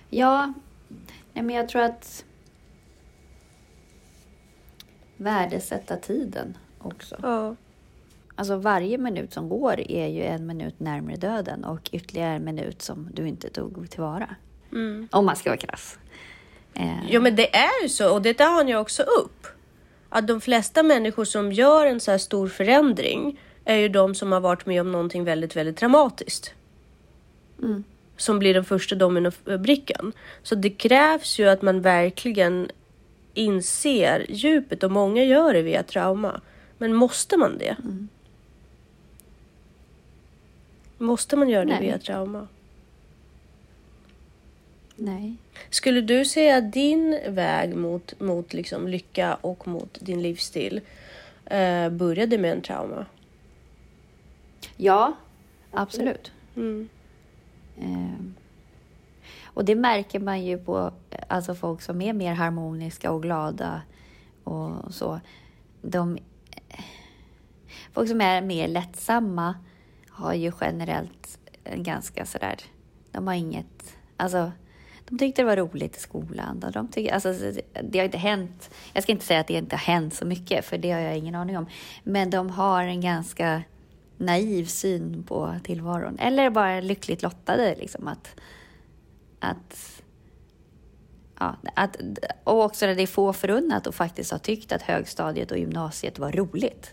Ja, 0.09 0.53
nej 1.33 1.43
men 1.43 1.55
jag 1.55 1.69
tror 1.69 1.81
att 1.81 2.25
värdesätta 5.17 5.95
tiden 5.97 6.57
också. 6.79 7.15
ja. 7.21 7.55
Alltså 8.35 8.55
varje 8.55 8.97
minut 8.97 9.33
som 9.33 9.49
går 9.49 9.91
är 9.91 10.07
ju 10.07 10.23
en 10.23 10.47
minut 10.47 10.79
närmare 10.79 11.15
döden 11.15 11.63
och 11.63 11.89
ytterligare 11.91 12.35
en 12.35 12.45
minut 12.45 12.81
som 12.81 13.09
du 13.13 13.27
inte 13.27 13.49
tog 13.49 13.89
tillvara. 13.89 14.35
Mm. 14.71 15.07
Om 15.11 15.25
man 15.25 15.35
ska 15.35 15.49
vara 15.49 15.57
krass. 15.57 15.97
Eh, 16.73 17.11
Ja 17.11 17.19
men 17.19 17.35
det 17.35 17.55
är 17.55 17.83
ju 17.83 17.89
så 17.89 18.13
och 18.13 18.21
det 18.21 18.33
tar 18.33 18.51
han 18.51 18.67
ju 18.67 18.77
också 18.77 19.03
upp. 19.03 19.47
Att 20.09 20.27
de 20.27 20.41
flesta 20.41 20.83
människor 20.83 21.25
som 21.25 21.51
gör 21.51 21.85
en 21.85 21.99
så 21.99 22.11
här 22.11 22.17
stor 22.17 22.47
förändring 22.47 23.39
är 23.65 23.75
ju 23.75 23.89
de 23.89 24.15
som 24.15 24.31
har 24.31 24.39
varit 24.39 24.65
med 24.65 24.81
om 24.81 24.91
någonting 24.91 25.23
väldigt, 25.23 25.55
väldigt 25.55 25.77
traumatiskt. 25.77 26.53
Mm. 27.61 27.83
Som 28.17 28.39
blir 28.39 28.53
den 28.53 28.65
första 28.65 28.95
dominobrickan. 28.95 30.13
Så 30.43 30.55
det 30.55 30.69
krävs 30.69 31.39
ju 31.39 31.49
att 31.49 31.61
man 31.61 31.81
verkligen 31.81 32.71
inser 33.33 34.25
djupet 34.29 34.83
och 34.83 34.91
många 34.91 35.23
gör 35.23 35.53
det 35.53 35.61
via 35.61 35.83
trauma. 35.83 36.41
Men 36.77 36.93
måste 36.93 37.37
man 37.37 37.57
det? 37.57 37.75
Mm. 37.83 38.09
Måste 40.97 41.35
man 41.35 41.49
göra 41.49 41.65
det 41.65 41.73
Nej. 41.73 41.81
via 41.81 41.97
trauma? 41.97 42.47
Nej. 44.95 45.35
Skulle 45.69 46.01
du 46.01 46.25
säga 46.25 46.57
att 46.57 46.73
din 46.73 47.19
väg 47.27 47.75
mot, 47.75 48.19
mot 48.19 48.53
liksom 48.53 48.87
lycka 48.87 49.35
och 49.35 49.67
mot 49.67 49.97
din 49.99 50.21
livsstil 50.21 50.81
eh, 51.45 51.89
började 51.89 52.37
med 52.37 52.51
en 52.51 52.61
trauma? 52.61 53.05
Ja, 54.77 55.13
absolut. 55.71 56.31
Mm. 56.55 56.89
Ehm. 57.81 58.35
Och 59.43 59.65
det 59.65 59.75
märker 59.75 60.19
man 60.19 60.45
ju 60.45 60.57
på 60.57 60.91
alltså 61.27 61.55
folk 61.55 61.81
som 61.81 62.01
är 62.01 62.13
mer 62.13 62.33
harmoniska 62.33 63.11
och 63.11 63.21
glada 63.21 63.81
och 64.43 64.93
så. 64.93 65.19
De, 65.81 66.17
folk 67.93 68.09
som 68.09 68.21
är 68.21 68.41
mer 68.41 68.67
lättsamma 68.67 69.55
har 70.09 70.33
ju 70.33 70.51
generellt 70.61 71.39
en 71.63 71.83
ganska 71.83 72.25
sådär, 72.25 72.55
de 73.11 73.27
har 73.27 73.33
inget, 73.33 73.97
alltså 74.17 74.51
de 75.09 75.17
tyckte 75.17 75.41
det 75.41 75.45
var 75.45 75.57
roligt 75.57 75.97
i 75.97 75.99
skolan. 75.99 76.63
Och 76.63 76.71
de 76.71 76.87
tyckte, 76.87 77.13
alltså, 77.13 77.33
det 77.83 77.99
har 77.99 78.05
inte 78.05 78.17
hänt, 78.17 78.69
jag 78.93 79.03
ska 79.03 79.11
inte 79.11 79.25
säga 79.25 79.39
att 79.39 79.47
det 79.47 79.53
inte 79.53 79.75
har 79.75 79.93
hänt 79.93 80.13
så 80.13 80.25
mycket, 80.25 80.65
för 80.65 80.77
det 80.77 80.91
har 80.91 80.99
jag 80.99 81.17
ingen 81.17 81.35
aning 81.35 81.57
om. 81.57 81.65
Men 82.03 82.29
de 82.29 82.49
har 82.49 82.83
en 82.83 83.01
ganska 83.01 83.63
naiv 84.19 84.65
syn 84.65 85.23
på 85.23 85.55
tillvaron. 85.63 86.19
Eller 86.19 86.49
bara 86.49 86.81
lyckligt 86.81 87.23
lottade. 87.23 87.75
Liksom, 87.75 88.07
att, 88.07 88.35
att, 89.39 90.01
ja, 91.39 91.55
att, 91.75 91.97
och 92.43 92.63
också 92.63 92.85
när 92.85 92.95
det 92.95 93.01
är 93.01 93.07
få 93.07 93.33
förunnat 93.33 93.87
och 93.87 93.95
faktiskt 93.95 94.31
har 94.31 94.39
tyckt 94.39 94.71
att 94.71 94.81
högstadiet 94.81 95.51
och 95.51 95.57
gymnasiet 95.57 96.19
var 96.19 96.31
roligt. 96.31 96.91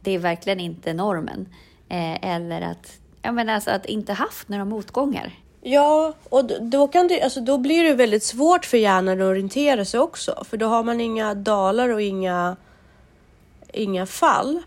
Det 0.00 0.10
är 0.10 0.18
verkligen 0.18 0.60
inte 0.60 0.94
normen. 0.94 1.48
Eh, 1.88 2.34
eller 2.34 2.60
att, 2.60 2.98
jag 3.22 3.34
menar 3.34 3.54
alltså 3.54 3.70
att 3.70 3.86
inte 3.86 4.12
haft 4.12 4.48
några 4.48 4.64
motgångar. 4.64 5.32
Ja, 5.64 6.14
och 6.28 6.44
då, 6.60 6.88
kan 6.88 7.08
det, 7.08 7.22
alltså, 7.22 7.40
då 7.40 7.58
blir 7.58 7.84
det 7.84 7.94
väldigt 7.94 8.22
svårt 8.22 8.64
för 8.64 8.76
hjärnan 8.76 9.20
att 9.20 9.26
orientera 9.26 9.84
sig 9.84 10.00
också. 10.00 10.44
För 10.44 10.56
då 10.56 10.66
har 10.66 10.82
man 10.82 11.00
inga 11.00 11.34
dalar 11.34 11.88
och 11.88 12.02
inga, 12.02 12.56
inga 13.72 14.06
fall. 14.06 14.62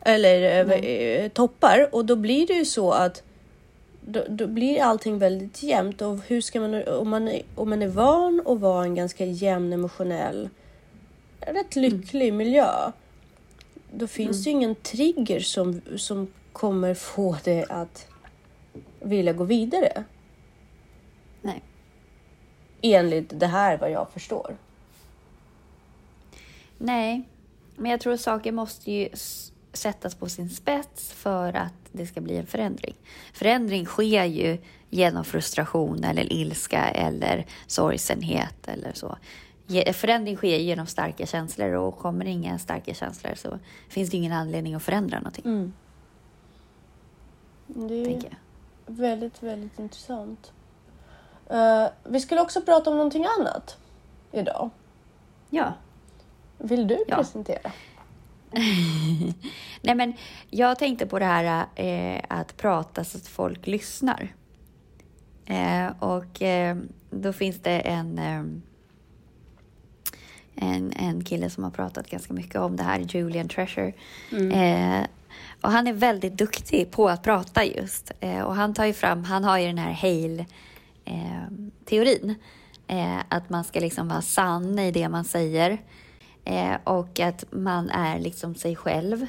Eller 0.00 0.70
eh, 0.84 1.28
toppar. 1.28 1.88
Och 1.92 2.04
då 2.04 2.16
blir 2.16 2.46
det 2.46 2.54
ju 2.54 2.64
så 2.64 2.92
att 2.92 3.22
då, 4.00 4.24
då 4.28 4.46
blir 4.46 4.82
allting 4.82 5.18
väldigt 5.18 5.62
jämnt. 5.62 6.02
Och 6.02 6.18
hur 6.26 6.40
ska 6.40 6.60
man, 6.60 6.88
om, 6.88 7.08
man, 7.08 7.30
om 7.54 7.70
man 7.70 7.82
är 7.82 7.88
van 7.88 8.42
att 8.46 8.60
vara 8.60 8.84
en 8.84 8.94
ganska 8.94 9.24
jämn 9.24 9.72
emotionell, 9.72 10.48
rätt 11.40 11.76
lycklig 11.76 12.32
miljö. 12.32 12.92
Då 13.92 14.06
finns 14.06 14.44
det 14.44 14.50
ju 14.50 14.56
ingen 14.56 14.74
trigger 14.74 15.40
som, 15.40 15.80
som 15.96 16.32
kommer 16.52 16.94
få 16.94 17.36
det 17.44 17.66
att 17.68 18.06
vilja 19.00 19.32
gå 19.32 19.44
vidare. 19.44 20.04
Nej. 21.42 21.62
Enligt 22.82 23.40
det 23.40 23.46
här 23.46 23.78
vad 23.78 23.90
jag 23.90 24.10
förstår. 24.12 24.56
Nej, 26.78 27.22
men 27.76 27.90
jag 27.90 28.00
tror 28.00 28.16
saker 28.16 28.52
måste 28.52 28.92
ju 28.92 29.08
sättas 29.72 30.14
på 30.14 30.28
sin 30.28 30.50
spets 30.50 31.12
för 31.12 31.52
att 31.56 31.72
det 31.92 32.06
ska 32.06 32.20
bli 32.20 32.36
en 32.36 32.46
förändring. 32.46 32.94
Förändring 33.32 33.86
sker 33.86 34.24
ju 34.24 34.58
genom 34.90 35.24
frustration 35.24 36.04
eller 36.04 36.32
ilska 36.32 36.88
eller 36.88 37.46
sorgsenhet 37.66 38.68
eller 38.68 38.92
så. 38.92 39.16
Förändring 39.92 40.36
sker 40.36 40.58
genom 40.58 40.86
starka 40.86 41.26
känslor 41.26 41.72
och 41.72 41.98
kommer 41.98 42.24
inga 42.24 42.58
starka 42.58 42.94
känslor 42.94 43.34
så 43.34 43.58
finns 43.88 44.10
det 44.10 44.16
ingen 44.16 44.32
anledning 44.32 44.74
att 44.74 44.82
förändra 44.82 45.18
någonting, 45.18 45.72
Det 47.66 47.94
är 48.14 48.36
väldigt, 48.86 49.42
väldigt 49.42 49.78
intressant. 49.78 50.52
Eh, 51.50 51.86
vi 52.04 52.20
skulle 52.20 52.40
också 52.40 52.62
prata 52.62 52.90
om 52.90 52.96
någonting 52.96 53.26
annat 53.38 53.76
idag. 54.32 54.70
Ja. 55.50 55.72
Vill 56.58 56.86
du 56.86 57.04
Ja. 57.08 57.16
presentera? 57.16 57.72
Nej, 59.82 59.94
men 59.94 60.12
jag 60.50 60.78
tänkte 60.78 61.06
på 61.06 61.18
det 61.18 61.24
här 61.24 61.66
eh, 61.74 62.22
att 62.28 62.56
prata 62.56 63.04
så 63.04 63.18
att 63.18 63.26
folk 63.26 63.66
lyssnar. 63.66 64.34
Eh, 65.46 65.86
och 65.98 66.42
eh, 66.42 66.76
då 67.10 67.32
finns 67.32 67.60
det 67.60 67.80
en, 67.80 68.18
eh, 68.18 68.44
en, 70.54 70.92
en 70.92 71.24
kille 71.24 71.50
som 71.50 71.64
har 71.64 71.70
pratat 71.70 72.10
ganska 72.10 72.32
mycket 72.32 72.56
om 72.56 72.76
det 72.76 72.82
här, 72.82 72.98
Julian 72.98 73.48
Treasure. 73.48 73.92
Eh, 74.52 75.06
och 75.60 75.70
han 75.70 75.86
är 75.86 75.92
väldigt 75.92 76.38
duktig 76.38 76.90
på 76.90 77.08
att 77.08 77.22
prata 77.22 77.64
just. 77.64 78.12
Eh, 78.20 78.40
och 78.40 78.54
han 78.54 78.74
tar 78.74 78.84
ju 78.84 78.92
fram, 78.92 79.24
han 79.24 79.44
har 79.44 79.58
ju 79.58 79.66
den 79.66 79.78
här 79.78 79.92
Hale-teorin. 79.92 82.34
Eh, 82.86 83.18
att 83.28 83.50
man 83.50 83.64
ska 83.64 83.80
liksom 83.80 84.08
vara 84.08 84.22
sann 84.22 84.78
i 84.78 84.90
det 84.90 85.08
man 85.08 85.24
säger. 85.24 85.78
Eh, 86.48 86.76
och 86.84 87.20
att 87.20 87.44
man 87.50 87.90
är 87.90 88.18
liksom 88.18 88.54
sig 88.54 88.76
själv. 88.76 89.26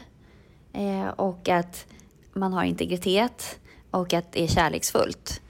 Eh, 0.73 1.07
och 1.07 1.49
att 1.49 1.85
man 2.33 2.53
har 2.53 2.63
integritet. 2.63 3.59
Och 3.91 4.13
att 4.13 4.31
det 4.31 4.43
är 4.43 4.47
kärleksfullt. 4.47 5.41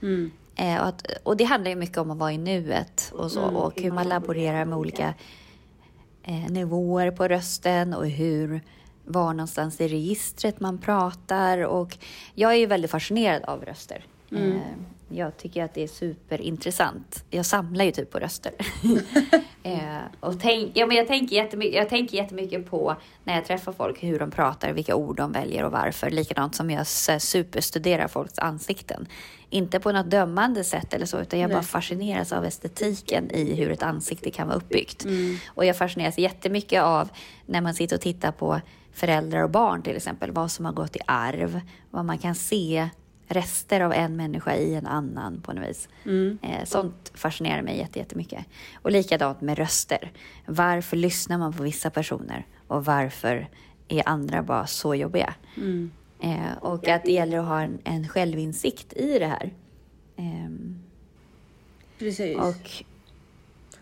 Eh, 0.56 0.80
och, 0.80 0.86
att, 0.86 1.06
och 1.22 1.36
det 1.36 1.44
handlar 1.44 1.70
ju 1.70 1.76
mycket 1.76 1.98
om 1.98 2.10
att 2.10 2.18
vara 2.18 2.32
i 2.32 2.38
nuet 2.38 3.12
och 3.14 3.32
så. 3.32 3.42
Och 3.42 3.80
hur 3.80 3.90
man 3.90 4.08
laborerar 4.08 4.64
med 4.64 4.78
olika 4.78 5.14
nivåer 6.48 7.10
på 7.10 7.28
rösten 7.28 7.94
och 7.94 8.06
hur 8.06 8.60
var 9.04 9.32
någonstans 9.32 9.80
i 9.80 9.88
registret 9.88 10.60
man 10.60 10.78
pratar. 10.78 11.58
Och 11.58 11.98
jag 12.34 12.52
är 12.52 12.56
ju 12.56 12.66
väldigt 12.66 12.90
fascinerad 12.90 13.42
av 13.42 13.64
röster. 13.64 14.04
Eh, 14.30 14.60
jag 15.08 15.36
tycker 15.36 15.64
att 15.64 15.74
det 15.74 15.82
är 15.82 15.88
superintressant. 15.88 17.24
Jag 17.30 17.46
samlar 17.46 17.84
ju 17.84 17.92
typ 17.92 18.10
på 18.10 18.18
röster. 18.18 18.52
eh, 19.62 19.98
och 20.20 20.40
tänk, 20.40 20.70
ja, 20.74 20.86
men 20.86 20.96
jag, 20.96 21.06
tänker 21.06 21.36
jättemycket, 21.36 21.74
jag 21.74 21.88
tänker 21.88 22.16
jättemycket 22.16 22.70
på 22.70 22.96
när 23.24 23.34
jag 23.34 23.44
träffar 23.44 23.72
folk 23.72 24.02
hur 24.02 24.18
de 24.18 24.30
pratar, 24.30 24.72
vilka 24.72 24.94
ord 24.94 25.16
de 25.16 25.32
väljer 25.32 25.64
och 25.64 25.72
varför. 25.72 26.10
Likadant 26.10 26.54
som 26.54 26.70
jag 26.70 26.86
superstuderar 27.20 28.08
folks 28.08 28.38
ansikten. 28.38 29.06
Inte 29.50 29.80
på 29.80 29.92
något 29.92 30.10
dömande 30.10 30.64
sätt 30.64 30.94
eller 30.94 31.06
så, 31.06 31.20
utan 31.20 31.40
jag 31.40 31.50
bara 31.50 31.62
fascineras 31.62 32.32
av 32.32 32.44
estetiken 32.44 33.30
i 33.30 33.54
hur 33.54 33.70
ett 33.70 33.82
ansikte 33.82 34.30
kan 34.30 34.48
vara 34.48 34.56
uppbyggt. 34.56 35.06
Och 35.46 35.64
jag 35.64 35.76
fascineras 35.76 36.18
jättemycket 36.18 36.82
av 36.82 37.08
när 37.46 37.60
man 37.60 37.74
sitter 37.74 37.96
och 37.96 38.02
tittar 38.02 38.32
på 38.32 38.60
föräldrar 38.92 39.42
och 39.42 39.50
barn 39.50 39.82
till 39.82 39.96
exempel, 39.96 40.32
vad 40.32 40.50
som 40.50 40.64
har 40.64 40.72
gått 40.72 40.96
i 40.96 41.00
arv, 41.06 41.60
vad 41.90 42.04
man 42.04 42.18
kan 42.18 42.34
se 42.34 42.88
rester 43.30 43.80
av 43.80 43.92
en 43.92 44.16
människa 44.16 44.54
i 44.56 44.74
en 44.74 44.86
annan 44.86 45.40
på 45.40 45.52
något 45.52 45.68
vis. 45.68 45.88
Eh, 46.42 46.64
sånt 46.64 47.12
fascinerar 47.14 47.62
mig 47.62 47.78
jätte- 47.78 47.98
jättemycket. 47.98 48.44
Och 48.82 48.90
likadant 48.92 49.40
med 49.40 49.58
röster. 49.58 50.12
Varför 50.46 50.96
lyssnar 50.96 51.38
man 51.38 51.52
på 51.52 51.62
vissa 51.62 51.90
personer 51.90 52.46
och 52.66 52.84
varför 52.84 53.48
är 53.88 54.08
andra 54.08 54.42
bara 54.42 54.66
så 54.66 54.94
jobbiga? 54.94 55.34
Eh, 56.22 56.56
och 56.60 56.88
att 56.88 57.04
det 57.04 57.12
gäller 57.12 57.38
att 57.38 57.46
ha 57.46 57.60
en, 57.62 57.78
en 57.84 58.08
självinsikt 58.08 58.92
i 58.92 59.18
det 59.18 59.26
här. 59.26 59.50
Ehm, 60.16 60.78
Precis. 61.98 62.38
och 62.38 62.84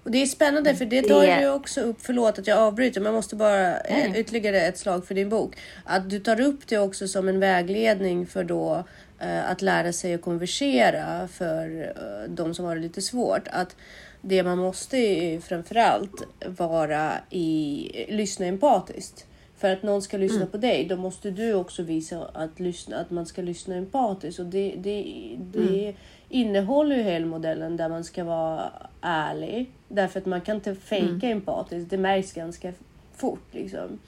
Och 0.04 0.10
det 0.12 0.22
är 0.22 0.26
spännande 0.26 0.74
för 0.74 0.84
det 0.84 1.02
tar 1.02 1.22
Det- 1.22 1.40
ju 1.40 1.50
också 1.50 1.80
upp, 1.80 1.96
förlåt 2.00 2.38
att 2.38 2.46
jag 2.46 2.58
avbryter, 2.58 3.00
men 3.00 3.12
jag 3.12 3.18
måste 3.18 3.36
bara 3.36 3.80
eh, 3.80 4.10
Nej. 4.10 4.20
ytterligare 4.20 4.60
ett 4.60 4.78
slag 4.78 5.06
för 5.06 5.14
din 5.14 5.28
bok. 5.28 5.56
Att 5.84 6.10
du 6.10 6.18
tar 6.20 6.40
upp 6.40 6.66
det 6.66 6.78
också 6.78 7.08
som 7.08 7.28
en 7.28 7.40
vägledning 7.40 8.26
för 8.26 8.44
då 8.44 8.84
att 9.20 9.62
lära 9.62 9.92
sig 9.92 10.14
att 10.14 10.22
konversera 10.22 11.28
för 11.28 11.82
eh, 11.96 12.30
de 12.30 12.54
som 12.54 12.64
har 12.64 12.74
det 12.74 12.80
lite 12.82 13.02
svårt. 13.02 13.48
Att 13.52 13.76
det 14.20 14.42
man 14.42 14.58
måste 14.58 15.40
framförallt 15.44 16.22
vara 16.46 17.12
i, 17.30 18.06
lyssna 18.08 18.46
empatiskt. 18.46 19.26
För 19.56 19.72
att 19.72 19.82
någon 19.82 20.02
ska 20.02 20.16
lyssna 20.16 20.36
Mm. 20.36 20.48
på 20.48 20.56
dig, 20.56 20.84
då 20.84 20.96
måste 20.96 21.30
du 21.30 21.54
också 21.54 21.82
visa 21.82 22.24
att, 22.34 22.60
lyssna, 22.60 22.96
att 22.96 23.10
man 23.10 23.26
ska 23.26 23.42
lyssna 23.42 23.74
empatiskt. 23.74 24.40
Och 24.40 24.46
det, 24.46 24.74
det, 24.78 25.04
det 25.38 25.82
Mm. 25.88 25.94
innehåller 26.28 26.96
ju 26.96 27.02
hela 27.02 27.26
modellen 27.26 27.76
där 27.76 27.88
man 27.88 28.04
ska 28.04 28.24
vara 28.24 28.72
ärlig. 29.00 29.72
Därför 29.88 30.20
att 30.20 30.26
man 30.26 30.40
kan 30.40 30.56
inte 30.56 30.74
fejka 30.74 31.04
Mm. 31.26 31.32
empatiskt. 31.38 31.90
Det 31.90 31.98
märks 31.98 32.32
ganska 32.32 32.72
fort. 33.16 33.44
Liksom. 33.52 33.98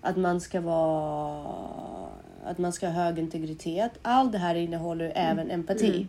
Att 0.00 0.16
man 0.16 0.40
ska 0.40 0.60
vara... 0.60 2.08
Att 2.44 2.58
man 2.58 2.72
ska 2.72 2.86
ha 2.86 2.92
hög 3.04 3.18
integritet. 3.18 3.92
Allt 4.02 4.32
det 4.32 4.38
här 4.38 4.54
innehåller 4.54 5.04
ju 5.04 5.10
även 5.10 5.50
empati. 5.50 6.06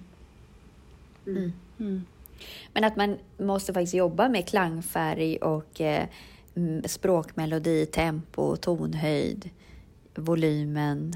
Men 2.74 2.84
att 2.84 2.96
man 2.96 3.18
måste 3.38 3.74
faktiskt 3.74 3.94
jobba 3.94 4.30
med 4.30 4.48
klangfärg 4.48 5.38
och 5.38 5.82
eh, 5.82 6.06
mm, 6.56 6.84
språkmelodi, 6.86 7.86
tempo, 7.86 8.56
tonhöjd, 8.56 9.50
volymen. 10.16 11.14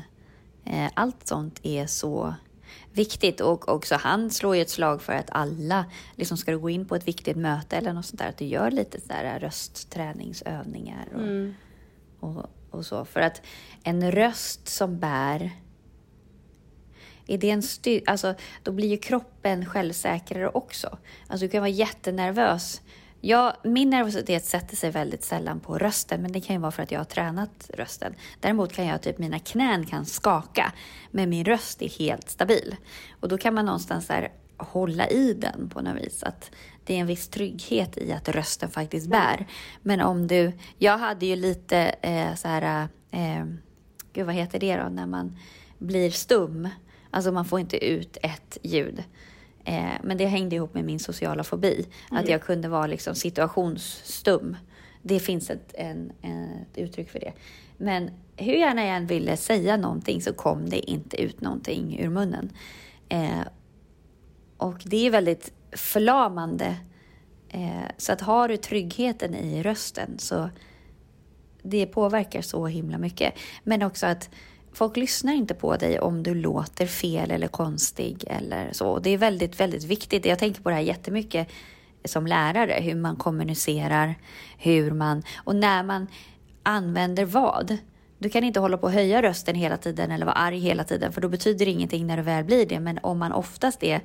Eh, 0.66 0.90
allt 0.94 1.28
sånt 1.28 1.60
är 1.64 1.86
så 1.86 2.34
viktigt. 2.94 3.42
Och 3.42 3.70
också 3.70 3.96
han 3.96 4.30
slår 4.32 4.56
ju 4.56 4.62
ett 4.62 4.70
slag 4.70 5.02
för 5.02 5.14
att 5.14 5.30
alla, 5.32 5.86
liksom 6.16 6.38
ska 6.38 6.52
du 6.52 6.60
gå 6.60 6.70
in 6.70 6.86
på 6.86 6.96
ett 6.96 7.08
viktigt 7.08 7.38
möte 7.38 7.78
eller 7.78 7.94
något 7.94 8.06
sånt 8.06 8.20
där, 8.20 8.30
att 8.30 8.38
du 8.38 8.46
gör 8.46 8.72
lite 8.72 9.02
sådär 9.02 9.40
röstträningsövningar 9.40 11.08
och, 11.14 11.22
Mm. 11.22 11.56
och, 12.20 12.46
och 12.72 12.86
så. 12.86 13.06
För 13.06 13.20
att 13.20 13.42
en 13.84 14.12
röst 14.12 14.68
som 14.68 15.00
bär 15.00 15.52
är 17.28 17.38
det 17.38 17.50
en 17.50 17.62
styr- 17.62 18.04
alltså, 18.08 18.36
då 18.64 18.72
blir 18.72 18.88
ju 18.88 18.98
kroppen 18.98 19.66
självsäkrare 19.66 20.50
också. 20.50 20.98
Alltså, 21.28 21.46
du 21.46 21.50
kan 21.50 21.62
vara 21.62 21.70
jättenervös. 21.70 22.82
Jag, 23.22 23.54
min 23.64 23.90
nervositet 23.90 24.46
sätter 24.46 24.76
sig 24.76 24.92
väldigt 24.92 25.24
sällan 25.24 25.60
på 25.60 25.78
rösten, 25.78 26.22
men 26.22 26.32
det 26.32 26.42
kan 26.42 26.56
ju 26.56 26.62
vara 26.62 26.72
för 26.72 26.84
att 26.84 26.92
jag 26.92 27.00
har 27.00 27.06
tränat 27.06 27.72
rösten. 27.74 28.14
Däremot 28.40 28.74
kan 28.74 28.86
jag, 28.86 29.02
typ 29.02 29.18
mina 29.18 29.40
knän 29.40 29.86
kan 29.86 30.06
skaka, 30.06 30.74
men 31.12 31.30
min 31.30 31.46
röst 31.46 31.82
är 31.82 31.90
helt 31.90 32.30
stabil. 32.30 32.76
Och 33.20 33.28
då 33.28 33.38
kan 33.38 33.54
man 33.54 33.66
någonstans 33.66 34.08
där 34.08 34.32
hålla 34.58 35.08
i 35.08 35.34
den 35.34 35.70
på 35.70 35.82
något 35.82 36.02
vis. 36.02 36.24
Att 36.24 36.52
det 36.88 36.94
är 36.96 36.98
en 36.98 37.08
viss 37.08 37.28
trygghet 37.28 37.98
i 37.98 38.12
att 38.12 38.30
rösten 38.30 38.70
faktiskt 38.70 39.08
bär. 39.08 39.48
Men 39.82 40.02
om 40.02 40.28
du, 40.28 40.52
jag 40.78 40.98
hade 40.98 41.26
ju 41.26 41.36
lite 41.36 41.78
eh, 42.02 42.36
så 42.36 42.48
här, 42.48 42.88
eh, 43.12 43.46
gud 44.14 44.26
vad 44.26 44.36
heter 44.36 44.60
det 44.60 44.78
då, 44.78 44.90
när 44.90 45.06
man 45.06 45.38
blir 45.78 46.12
stum. 46.12 46.70
Alltså 47.12 47.32
man 47.32 47.46
får 47.46 47.60
inte 47.60 47.86
ut 47.86 48.18
ett 48.22 48.58
ljud. 48.64 49.04
Eh, 49.64 49.92
men 50.04 50.18
det 50.18 50.26
hängde 50.26 50.56
ihop 50.56 50.74
med 50.74 50.86
min 50.86 51.00
sociala 51.00 51.44
fobi. 51.44 51.88
Att 52.12 52.30
jag 52.30 52.42
kunde 52.42 52.68
vara 52.68 52.88
liksom 52.88 53.16
situationsstum. 53.16 54.58
Det 55.02 55.20
finns 55.20 55.50
ett, 55.50 55.74
en, 55.74 56.12
ett 56.22 56.78
uttryck 56.78 57.10
för 57.10 57.20
det. 57.20 57.34
Men 57.78 58.12
hur 58.36 58.54
gärna 58.54 58.86
jag 58.86 58.96
än 58.96 59.08
ville 59.08 59.38
säga 59.38 59.78
någonting 59.78 60.22
så 60.22 60.34
kom 60.34 60.70
det 60.70 60.92
inte 60.92 61.22
ut 61.22 61.42
någonting 61.42 62.00
ur 62.00 62.10
munnen. 62.10 62.52
Eh, 63.10 63.42
och 64.58 64.82
det 64.84 65.08
är 65.08 65.12
väldigt 65.12 65.52
förlamande. 65.72 66.76
Eh, 67.50 67.88
så 67.98 68.14
att 68.14 68.22
har 68.22 68.48
du 68.48 68.58
tryggheten 68.58 69.36
i 69.36 69.64
rösten 69.64 70.20
så 70.20 70.50
det 71.62 71.86
påverkar 71.86 72.42
så 72.42 72.68
himla 72.68 72.98
mycket. 72.98 73.34
Men 73.64 73.84
också 73.84 74.06
att 74.06 74.30
folk 74.74 74.98
lyssnar 74.98 75.34
inte 75.34 75.54
på 75.54 75.76
dig 75.76 76.00
om 76.00 76.24
du 76.24 76.36
låter 76.36 76.86
fel 76.86 77.32
eller 77.32 77.48
konstig 77.48 78.24
eller 78.28 78.70
så. 78.72 79.00
Det 79.00 79.10
är 79.10 79.18
väldigt, 79.18 79.60
väldigt 79.60 79.84
viktigt. 79.84 80.26
Jag 80.26 80.40
tänker 80.40 80.62
på 80.62 80.70
det 80.70 80.76
här 80.76 80.82
jättemycket 80.82 81.48
som 82.06 82.28
lärare, 82.28 82.80
hur 82.82 82.96
man 82.96 83.16
kommunicerar, 83.16 84.16
hur 84.58 84.92
man 84.92 85.24
och 85.38 85.56
när 85.56 85.84
man 85.84 86.08
använder 86.64 87.26
vad. 87.26 87.78
Du 88.20 88.30
kan 88.30 88.44
inte 88.44 88.60
hålla 88.60 88.78
på 88.78 88.88
att 88.88 88.94
höja 88.94 89.22
rösten 89.22 89.56
hela 89.56 89.78
tiden 89.78 90.12
eller 90.12 90.26
vara 90.26 90.36
arg 90.36 90.60
hela 90.60 90.84
tiden 90.84 91.14
för 91.14 91.22
då 91.22 91.30
betyder 91.30 91.66
det 91.66 91.72
ingenting 91.72 92.08
när 92.08 92.18
du 92.18 92.24
väl 92.24 92.44
blir 92.44 92.66
det. 92.66 92.80
Men 92.80 93.00
om 93.04 93.20
man 93.20 93.32
oftast 93.32 93.84
är 93.84 94.02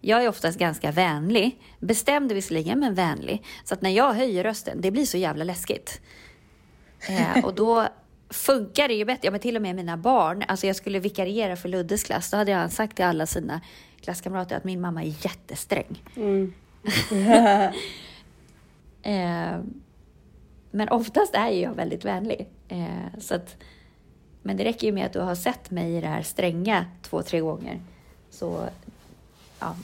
jag 0.00 0.24
är 0.24 0.28
oftast 0.28 0.58
ganska 0.58 0.90
vänlig, 0.90 1.60
bestämd 1.78 2.32
visserligen 2.32 2.80
men 2.80 2.94
vänlig. 2.94 3.44
Så 3.64 3.74
att 3.74 3.82
när 3.82 3.90
jag 3.90 4.14
höjer 4.14 4.44
rösten, 4.44 4.80
det 4.80 4.90
blir 4.90 5.06
så 5.06 5.16
jävla 5.16 5.44
läskigt. 5.44 6.00
Eh, 7.08 7.44
och 7.44 7.54
då 7.54 7.88
funkar 8.30 8.88
det 8.88 8.94
ju 8.94 9.04
bättre. 9.04 9.20
Ja, 9.22 9.30
men 9.30 9.40
till 9.40 9.56
och 9.56 9.62
med 9.62 9.76
mina 9.76 9.96
barn. 9.96 10.44
Alltså 10.48 10.66
jag 10.66 10.76
skulle 10.76 10.98
vikariera 10.98 11.56
för 11.56 11.68
Luddes 11.68 12.02
klass. 12.04 12.30
Då 12.30 12.36
hade 12.36 12.50
jag 12.50 12.72
sagt 12.72 12.96
till 12.96 13.04
alla 13.04 13.26
sina 13.26 13.60
klasskamrater 14.00 14.56
att 14.56 14.64
min 14.64 14.80
mamma 14.80 15.02
är 15.02 15.14
jättesträng. 15.24 16.02
Mm. 16.16 16.54
Eh, 19.02 19.58
men 20.70 20.88
oftast 20.88 21.34
är 21.34 21.50
ju 21.50 21.60
jag 21.60 21.74
väldigt 21.74 22.04
vänlig. 22.04 22.48
Eh, 22.68 23.18
så 23.18 23.34
att, 23.34 23.56
men 24.42 24.56
det 24.56 24.64
räcker 24.64 24.86
ju 24.86 24.92
med 24.92 25.06
att 25.06 25.12
du 25.12 25.20
har 25.20 25.34
sett 25.34 25.70
mig 25.70 25.96
i 25.96 26.00
det 26.00 26.06
här 26.06 26.22
stränga 26.22 26.86
två, 27.02 27.22
tre 27.22 27.40
gånger. 27.40 27.80
Så 28.30 28.68
ja, 29.60 29.76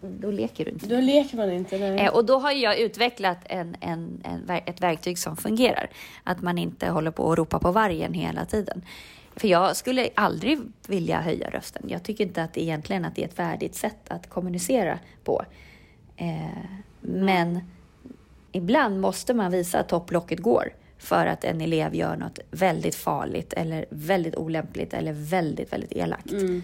då 0.00 0.30
leker 0.30 0.64
du 0.64 0.70
inte. 0.70 0.86
Då 0.86 1.00
leker 1.00 1.36
man 1.36 1.52
inte. 1.52 1.78
Nej. 1.78 2.00
Eh, 2.00 2.14
och 2.14 2.24
då 2.24 2.38
har 2.38 2.52
jag 2.52 2.78
utvecklat 2.78 3.38
en, 3.44 3.76
en, 3.80 4.20
en, 4.24 4.50
ett 4.66 4.80
verktyg 4.80 5.18
som 5.18 5.36
fungerar. 5.36 5.90
Att 6.24 6.42
man 6.42 6.58
inte 6.58 6.88
håller 6.88 7.10
på 7.10 7.22
och 7.22 7.36
ropa 7.36 7.58
på 7.58 7.72
vargen 7.72 8.14
hela 8.14 8.44
tiden. 8.44 8.82
För 9.36 9.48
jag 9.48 9.76
skulle 9.76 10.08
aldrig 10.14 10.60
vilja 10.86 11.20
höja 11.20 11.50
rösten. 11.50 11.82
Jag 11.88 12.02
tycker 12.02 12.24
inte 12.24 12.42
att 12.42 12.54
det 12.54 12.62
egentligen 12.62 13.04
att 13.04 13.14
det 13.14 13.22
är 13.22 13.28
ett 13.28 13.38
värdigt 13.38 13.74
sätt 13.74 14.08
att 14.08 14.28
kommunicera 14.28 14.98
på. 15.24 15.44
Eh, 16.16 16.64
men 17.00 17.60
ibland 18.52 19.00
måste 19.00 19.34
man 19.34 19.52
visa 19.52 19.78
att 19.78 19.88
topplocket 19.88 20.38
går 20.38 20.72
för 20.98 21.26
att 21.26 21.44
en 21.44 21.60
elev 21.60 21.94
gör 21.94 22.16
något 22.16 22.38
väldigt 22.50 22.94
farligt 22.94 23.52
eller 23.52 23.84
väldigt 23.90 24.36
olämpligt 24.36 24.94
eller 24.94 25.12
väldigt, 25.12 25.72
väldigt 25.72 25.92
elakt. 25.92 26.32
Mm. 26.32 26.62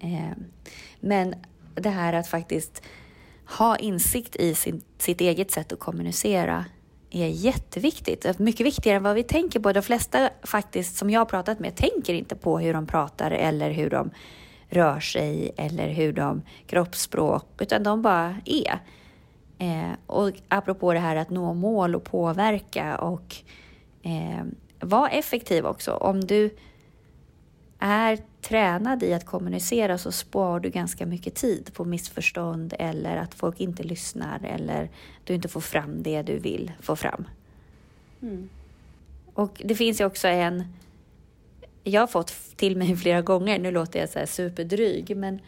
Eh, 0.00 0.36
men 1.00 1.34
det 1.74 1.90
här 1.90 2.12
att 2.12 2.28
faktiskt 2.28 2.82
ha 3.58 3.76
insikt 3.76 4.36
i 4.36 4.54
sin, 4.54 4.82
sitt 4.98 5.20
eget 5.20 5.50
sätt 5.50 5.72
att 5.72 5.78
kommunicera 5.78 6.64
är 7.10 7.26
jätteviktigt. 7.26 8.38
Mycket 8.38 8.66
viktigare 8.66 8.96
än 8.96 9.02
vad 9.02 9.14
vi 9.14 9.22
tänker 9.22 9.60
på. 9.60 9.72
De 9.72 9.82
flesta 9.82 10.30
faktiskt 10.42 10.96
som 10.96 11.10
jag 11.10 11.20
har 11.20 11.24
pratat 11.24 11.58
med 11.58 11.76
tänker 11.76 12.14
inte 12.14 12.36
på 12.36 12.58
hur 12.58 12.72
de 12.72 12.86
pratar 12.86 13.30
eller 13.30 13.70
hur 13.70 13.90
de 13.90 14.10
rör 14.68 15.00
sig 15.00 15.52
eller 15.56 15.88
hur 15.88 16.12
de 16.12 16.42
kroppsspråk, 16.66 17.44
utan 17.58 17.82
de 17.82 18.02
bara 18.02 18.36
är. 18.44 18.80
Eh, 19.58 19.92
och 20.06 20.32
apropå 20.48 20.92
det 20.92 20.98
här 20.98 21.16
att 21.16 21.30
nå 21.30 21.54
mål 21.54 21.94
och 21.94 22.04
påverka 22.04 22.98
och 22.98 23.36
eh, 24.02 24.44
vara 24.80 25.08
effektiv 25.08 25.66
också. 25.66 25.92
Om 25.92 26.20
du 26.20 26.56
är 27.78 28.18
tränad 28.40 29.02
i 29.02 29.14
att 29.14 29.26
kommunicera 29.26 29.98
så 29.98 30.12
sparar 30.12 30.60
du 30.60 30.70
ganska 30.70 31.06
mycket 31.06 31.34
tid 31.34 31.70
på 31.74 31.84
missförstånd 31.84 32.74
eller 32.78 33.16
att 33.16 33.34
folk 33.34 33.60
inte 33.60 33.82
lyssnar 33.82 34.44
eller 34.44 34.90
du 35.24 35.34
inte 35.34 35.48
får 35.48 35.60
fram 35.60 36.02
det 36.02 36.22
du 36.22 36.38
vill 36.38 36.72
få 36.80 36.96
fram. 36.96 37.28
Mm. 38.22 38.48
Och 39.34 39.62
det 39.64 39.74
finns 39.74 40.00
ju 40.00 40.04
också 40.04 40.28
en... 40.28 40.64
Jag 41.84 42.02
har 42.02 42.06
fått 42.06 42.32
till 42.56 42.76
mig 42.76 42.96
flera 43.02 43.22
gånger, 43.22 43.58
nu 43.58 43.70
låter 43.70 44.00
jag 44.00 44.08
så 44.08 44.18
här 44.18 44.26
superdryg, 44.26 45.16
men 45.16 45.40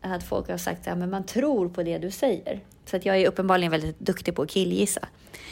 att 0.00 0.24
folk 0.24 0.48
har 0.48 0.56
sagt 0.56 0.88
att 0.88 1.08
man 1.08 1.24
tror 1.24 1.68
på 1.68 1.82
det 1.82 1.98
du 1.98 2.10
säger. 2.10 2.60
Så 2.84 2.96
att 2.96 3.06
jag 3.06 3.16
är 3.16 3.28
uppenbarligen 3.28 3.70
väldigt 3.70 3.98
duktig 3.98 4.34
på 4.34 4.42
att 4.42 4.50
killgissa. 4.50 5.08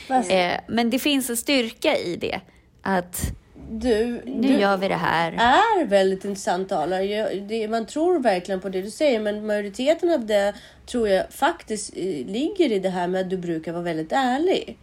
Eh, 0.08 0.60
men 0.68 0.90
det 0.90 0.98
finns 0.98 1.30
en 1.30 1.36
styrka 1.36 1.96
i 1.96 2.16
det. 2.16 2.40
Att 2.82 3.34
du, 3.80 4.22
nu 4.26 4.48
du 4.48 4.54
gör 4.60 4.76
vi 4.76 4.88
det 4.88 4.94
här. 4.94 5.32
är 5.32 5.84
väldigt 5.84 6.24
intressant 6.24 6.68
talare. 6.68 7.04
Jag- 7.04 7.42
det- 7.42 7.68
Man 7.68 7.86
tror 7.86 8.18
verkligen 8.20 8.60
på 8.60 8.68
det 8.68 8.82
du 8.82 8.90
säger, 8.90 9.20
men 9.20 9.46
majoriteten 9.46 10.10
av 10.10 10.26
det 10.26 10.54
tror 10.86 11.08
jag 11.08 11.30
faktiskt 11.30 11.92
eh, 11.96 12.02
ligger 12.26 12.72
i 12.72 12.78
det 12.78 12.88
här 12.90 13.08
med 13.08 13.20
att 13.20 13.30
du 13.30 13.36
brukar 13.36 13.72
vara 13.72 13.82
väldigt 13.82 14.12
ärlig. 14.12 14.78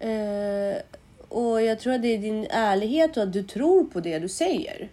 Eh, 0.00 0.76
och 1.28 1.62
jag 1.62 1.80
tror 1.80 1.92
att 1.94 2.02
det 2.02 2.08
är 2.14 2.18
din 2.18 2.46
ärlighet 2.50 3.16
och 3.16 3.22
att 3.22 3.32
du 3.32 3.42
tror 3.42 3.84
på 3.84 4.00
det 4.00 4.18
du 4.18 4.28
säger. 4.28 4.88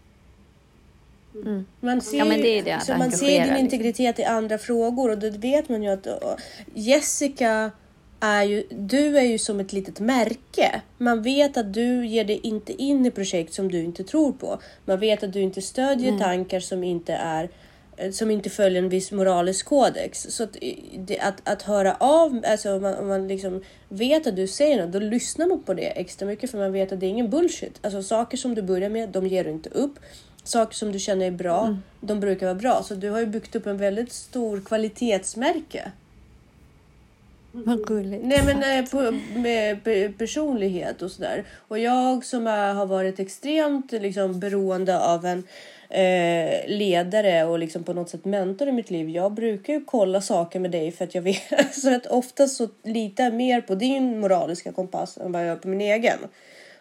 Mm. 1.35 1.65
Man 1.79 2.01
ser, 2.01 2.17
Ja, 2.17 2.25
det 2.25 2.61
det, 2.61 2.79
så 2.81 2.93
man 2.97 3.11
ser 3.11 3.27
din 3.27 3.37
liksom. 3.41 3.57
integritet 3.57 4.19
i 4.19 4.23
andra 4.23 4.57
frågor 4.57 5.11
och 5.11 5.17
då 5.17 5.29
vet 5.29 5.69
man 5.69 5.83
ju 5.83 5.89
att 5.89 6.07
Jessica 6.73 7.71
är 8.19 8.43
ju, 8.43 8.63
du 8.69 9.17
är 9.17 9.23
ju 9.23 9.37
som 9.37 9.59
ett 9.59 9.73
litet 9.73 9.99
märke. 9.99 10.81
Man 10.97 11.21
vet 11.21 11.57
att 11.57 11.73
du 11.73 12.07
ger 12.07 12.25
dig 12.25 12.39
inte 12.43 12.81
in 12.81 13.05
i 13.05 13.11
projekt 13.11 13.53
som 13.53 13.71
du 13.71 13.83
inte 13.83 14.03
tror 14.03 14.31
på. 14.31 14.59
Man 14.85 14.99
vet 14.99 15.23
att 15.23 15.33
du 15.33 15.41
inte 15.41 15.61
stödjer 15.61 16.17
tankar 16.17 16.59
som 16.59 16.83
inte 16.83 17.13
är 17.13 17.49
eh, 17.97 18.11
som 18.11 18.31
inte 18.31 18.49
följer 18.49 18.83
en 18.83 18.89
viss 18.89 19.11
moralisk 19.11 19.65
kodex. 19.65 20.27
Så 20.29 20.43
att, 20.43 20.57
eh, 20.61 21.27
att, 21.27 21.49
att 21.49 21.61
höra 21.61 21.95
av, 21.99 22.43
alltså 22.47 22.75
om 22.75 22.81
man, 22.81 22.95
om 22.95 23.07
man 23.07 23.27
liksom 23.27 23.63
vet 23.89 24.27
att 24.27 24.35
du 24.35 24.47
säger 24.47 24.85
något, 24.85 24.93
då 24.93 24.99
lyssnar 24.99 25.47
man 25.47 25.63
på 25.63 25.73
det 25.73 25.99
extra 25.99 26.25
mycket 26.27 26.51
för 26.51 26.57
man 26.57 26.71
vet 26.71 26.91
att 26.91 26.99
det 26.99 27.05
är 27.05 27.09
ingen 27.09 27.29
bullshit. 27.29 27.79
Alltså 27.81 28.03
saker 28.03 28.37
som 28.37 28.55
du 28.55 28.61
börjar 28.61 28.89
med, 28.89 29.09
de 29.09 29.27
ger 29.27 29.43
du 29.43 29.49
inte 29.49 29.69
upp. 29.69 29.99
Saker 30.43 30.75
som 30.75 30.91
du 30.91 30.99
känner 30.99 31.25
är 31.25 31.31
bra, 31.31 31.65
mm. 31.65 31.77
de 32.01 32.19
brukar 32.19 32.45
vara 32.45 32.55
bra. 32.55 32.83
Så 32.83 32.95
du 32.95 33.09
har 33.09 33.19
ju 33.19 33.25
byggt 33.25 33.55
upp 33.55 33.65
en 33.65 33.77
väldigt 33.77 34.11
stor 34.11 34.61
kvalitetsmärke 34.61 35.91
vad 37.51 37.87
gulligt. 37.87 38.25
Nej 38.25 38.43
men 38.45 38.83
eh, 38.83 38.89
på, 38.89 39.19
med 39.39 39.83
personlighet 40.17 41.01
och 41.01 41.11
sådär. 41.11 41.43
Och 41.67 41.79
jag 41.79 42.25
som 42.25 42.47
är, 42.47 42.73
har 42.73 42.85
varit 42.85 43.19
extremt 43.19 43.91
liksom, 43.91 44.39
beroende 44.39 44.99
av 44.99 45.25
en 45.25 45.43
eh, 45.89 46.67
ledare 46.67 47.45
och 47.45 47.59
liksom 47.59 47.83
på 47.83 47.93
något 47.93 48.09
sätt 48.09 48.25
mentor 48.25 48.67
i 48.67 48.71
mitt 48.71 48.91
liv. 48.91 49.09
Jag 49.09 49.31
brukar 49.31 49.73
ju 49.73 49.85
kolla 49.85 50.21
saker 50.21 50.59
med 50.59 50.71
dig 50.71 50.91
för 50.91 51.03
att 51.03 51.15
jag 51.15 51.21
vet 51.21 51.41
så 51.75 51.95
att 51.95 52.05
oftast 52.05 52.55
så 52.55 52.67
litar 52.83 53.23
jag 53.23 53.33
mer 53.33 53.61
på 53.61 53.75
din 53.75 54.19
moraliska 54.19 54.71
kompass 54.71 55.17
än 55.17 55.31
vad 55.31 55.41
jag 55.41 55.47
gör 55.47 55.55
på 55.55 55.67
min 55.67 55.81
egen. 55.81 56.19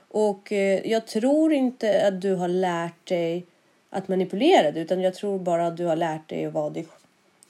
Och 0.09 0.53
eh, 0.53 0.91
jag 0.91 1.07
tror 1.07 1.53
inte 1.53 2.07
att 2.07 2.21
du 2.21 2.35
har 2.35 2.49
lärt 2.49 3.09
dig 3.09 3.45
att 3.91 4.09
manipulera 4.09 4.71
det 4.71 4.81
utan 4.81 5.01
jag 5.01 5.15
tror 5.15 5.39
bara 5.39 5.67
att 5.67 5.77
du 5.77 5.85
har 5.85 5.97
lärt 5.97 6.29
dig 6.29 6.47
att 6.47 6.53
vara 6.53 6.71
dig 6.71 6.87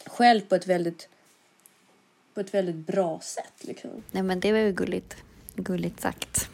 själv 0.07 0.41
på 0.41 0.55
ett 0.55 0.67
väldigt 0.67 1.09
på 2.39 2.43
ett 2.43 2.55
väldigt 2.55 2.87
bra 2.87 3.21
sätt. 3.23 3.53
Liksom. 3.61 3.91
Nej, 4.11 4.23
men 4.23 4.41
det 4.41 4.53
var 4.53 4.59
ju 4.59 4.73
gulligt, 4.73 5.17
gulligt 5.55 6.01
sagt. 6.01 6.49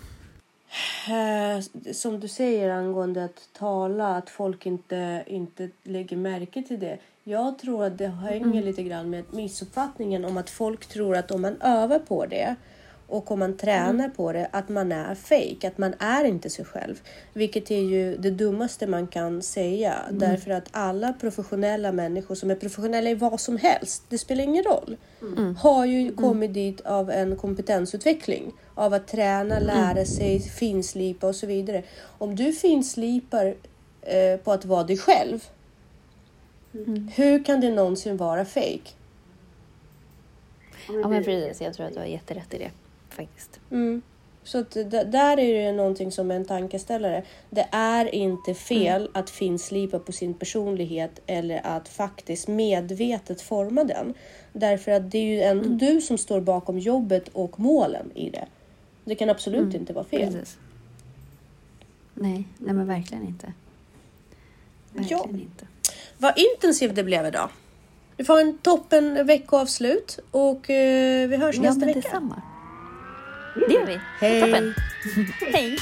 Eh, 1.08 1.92
som 1.92 2.20
du 2.20 2.28
säger 2.28 2.70
angående 2.70 3.24
att 3.24 3.48
tala, 3.52 4.16
att 4.16 4.30
folk 4.30 4.66
inte, 4.66 5.24
inte 5.26 5.70
lägger 5.82 6.16
märke 6.16 6.62
till 6.62 6.80
det. 6.80 6.98
Jag 7.24 7.58
tror 7.58 7.84
att 7.84 7.98
det 7.98 8.08
hänger 8.08 8.46
mm. 8.46 8.64
lite 8.64 8.82
grann 8.82 9.10
med 9.10 9.24
missuppfattningen 9.30 10.24
om 10.24 10.36
att 10.36 10.50
folk 10.50 10.86
tror 10.86 11.16
att 11.16 11.30
om 11.30 11.42
man 11.42 11.60
övar 11.60 11.98
på 11.98 12.26
det 12.26 12.56
och 13.14 13.30
om 13.30 13.38
man 13.38 13.56
tränar 13.56 14.04
mm. 14.04 14.10
på 14.10 14.32
det 14.32 14.48
att 14.50 14.68
man 14.68 14.92
är 14.92 15.14
fake, 15.14 15.68
att 15.68 15.78
man 15.78 15.94
är 15.98 16.24
inte 16.24 16.50
sig 16.50 16.64
själv. 16.64 17.00
Vilket 17.32 17.70
är 17.70 17.80
ju 17.80 18.16
det 18.16 18.30
dummaste 18.30 18.86
man 18.86 19.06
kan 19.06 19.42
säga. 19.42 19.94
Mm. 19.94 20.18
Därför 20.18 20.50
att 20.50 20.68
alla 20.70 21.12
professionella 21.12 21.92
människor 21.92 22.34
som 22.34 22.50
är 22.50 22.54
professionella 22.54 23.10
i 23.10 23.14
vad 23.14 23.40
som 23.40 23.56
helst, 23.56 24.02
det 24.08 24.18
spelar 24.18 24.44
ingen 24.44 24.64
roll, 24.64 24.96
mm. 25.22 25.56
har 25.56 25.84
ju 25.84 26.00
mm. 26.00 26.16
kommit 26.16 26.54
dit 26.54 26.80
av 26.80 27.10
en 27.10 27.36
kompetensutveckling. 27.36 28.52
Av 28.74 28.94
att 28.94 29.08
träna, 29.08 29.56
mm. 29.56 29.66
lära 29.66 30.04
sig, 30.04 30.40
finslipa 30.40 31.26
och 31.26 31.36
så 31.36 31.46
vidare. 31.46 31.82
Om 32.18 32.36
du 32.36 32.52
finslipar 32.52 33.54
eh, 34.02 34.36
på 34.36 34.52
att 34.52 34.64
vara 34.64 34.84
dig 34.84 34.98
själv, 34.98 35.44
mm. 36.74 37.10
hur 37.14 37.44
kan 37.44 37.60
det 37.60 37.70
någonsin 37.70 38.16
vara 38.16 38.44
fake? 38.44 38.90
Ja 40.88 41.08
men 41.08 41.24
precis, 41.24 41.60
jag 41.60 41.74
tror 41.74 41.86
att 41.86 41.94
du 41.94 41.98
har 41.98 42.06
jätterätt 42.06 42.54
i 42.54 42.58
det 42.58 42.70
faktiskt. 43.14 43.60
Mm. 43.70 44.02
Så 44.44 44.58
att 44.58 44.70
där 44.90 45.38
är 45.38 45.64
det 45.64 45.72
någonting 45.72 46.12
som 46.12 46.30
är 46.30 46.34
en 46.34 46.44
tankeställare. 46.44 47.24
Det 47.50 47.68
är 47.70 48.14
inte 48.14 48.54
fel 48.54 49.02
mm. 49.02 49.12
att 49.14 49.30
finslipa 49.30 49.98
på 49.98 50.12
sin 50.12 50.34
personlighet 50.34 51.20
eller 51.26 51.66
att 51.66 51.88
faktiskt 51.88 52.48
medvetet 52.48 53.40
forma 53.40 53.84
den. 53.84 54.14
Därför 54.52 54.92
att 54.92 55.10
det 55.10 55.18
är 55.18 55.24
ju 55.24 55.42
ändå 55.42 55.64
mm. 55.64 55.78
du 55.78 56.00
som 56.00 56.18
står 56.18 56.40
bakom 56.40 56.78
jobbet 56.78 57.28
och 57.28 57.60
målen 57.60 58.10
i 58.14 58.30
det. 58.30 58.46
Det 59.04 59.14
kan 59.14 59.30
absolut 59.30 59.60
mm. 59.60 59.76
inte 59.76 59.92
vara 59.92 60.04
fel. 60.04 60.32
Precis. 60.32 60.58
Nej, 62.14 62.48
nej 62.58 62.74
men 62.74 62.86
verkligen 62.86 63.26
inte. 63.26 63.52
Verkligen 64.92 65.22
ja. 65.32 65.38
inte. 65.38 65.66
Vad 66.18 66.32
intensivt 66.38 66.94
det 66.94 67.04
blev 67.04 67.26
idag. 67.26 67.48
Du 68.16 68.24
får 68.24 68.40
en 68.40 68.58
toppen 68.58 69.26
veckoavslut 69.26 70.18
och 70.30 70.70
eh, 70.70 71.28
vi 71.28 71.36
hörs 71.36 71.56
ja, 71.56 71.62
nästa 71.62 71.86
vecka. 71.86 72.00
Detsamma. 72.00 72.42
Det 73.54 73.74
gör 73.74 73.86
vi. 73.86 74.00
Hej. 74.20 74.40
Toppen. 74.40 74.74
Hej. 75.52 75.78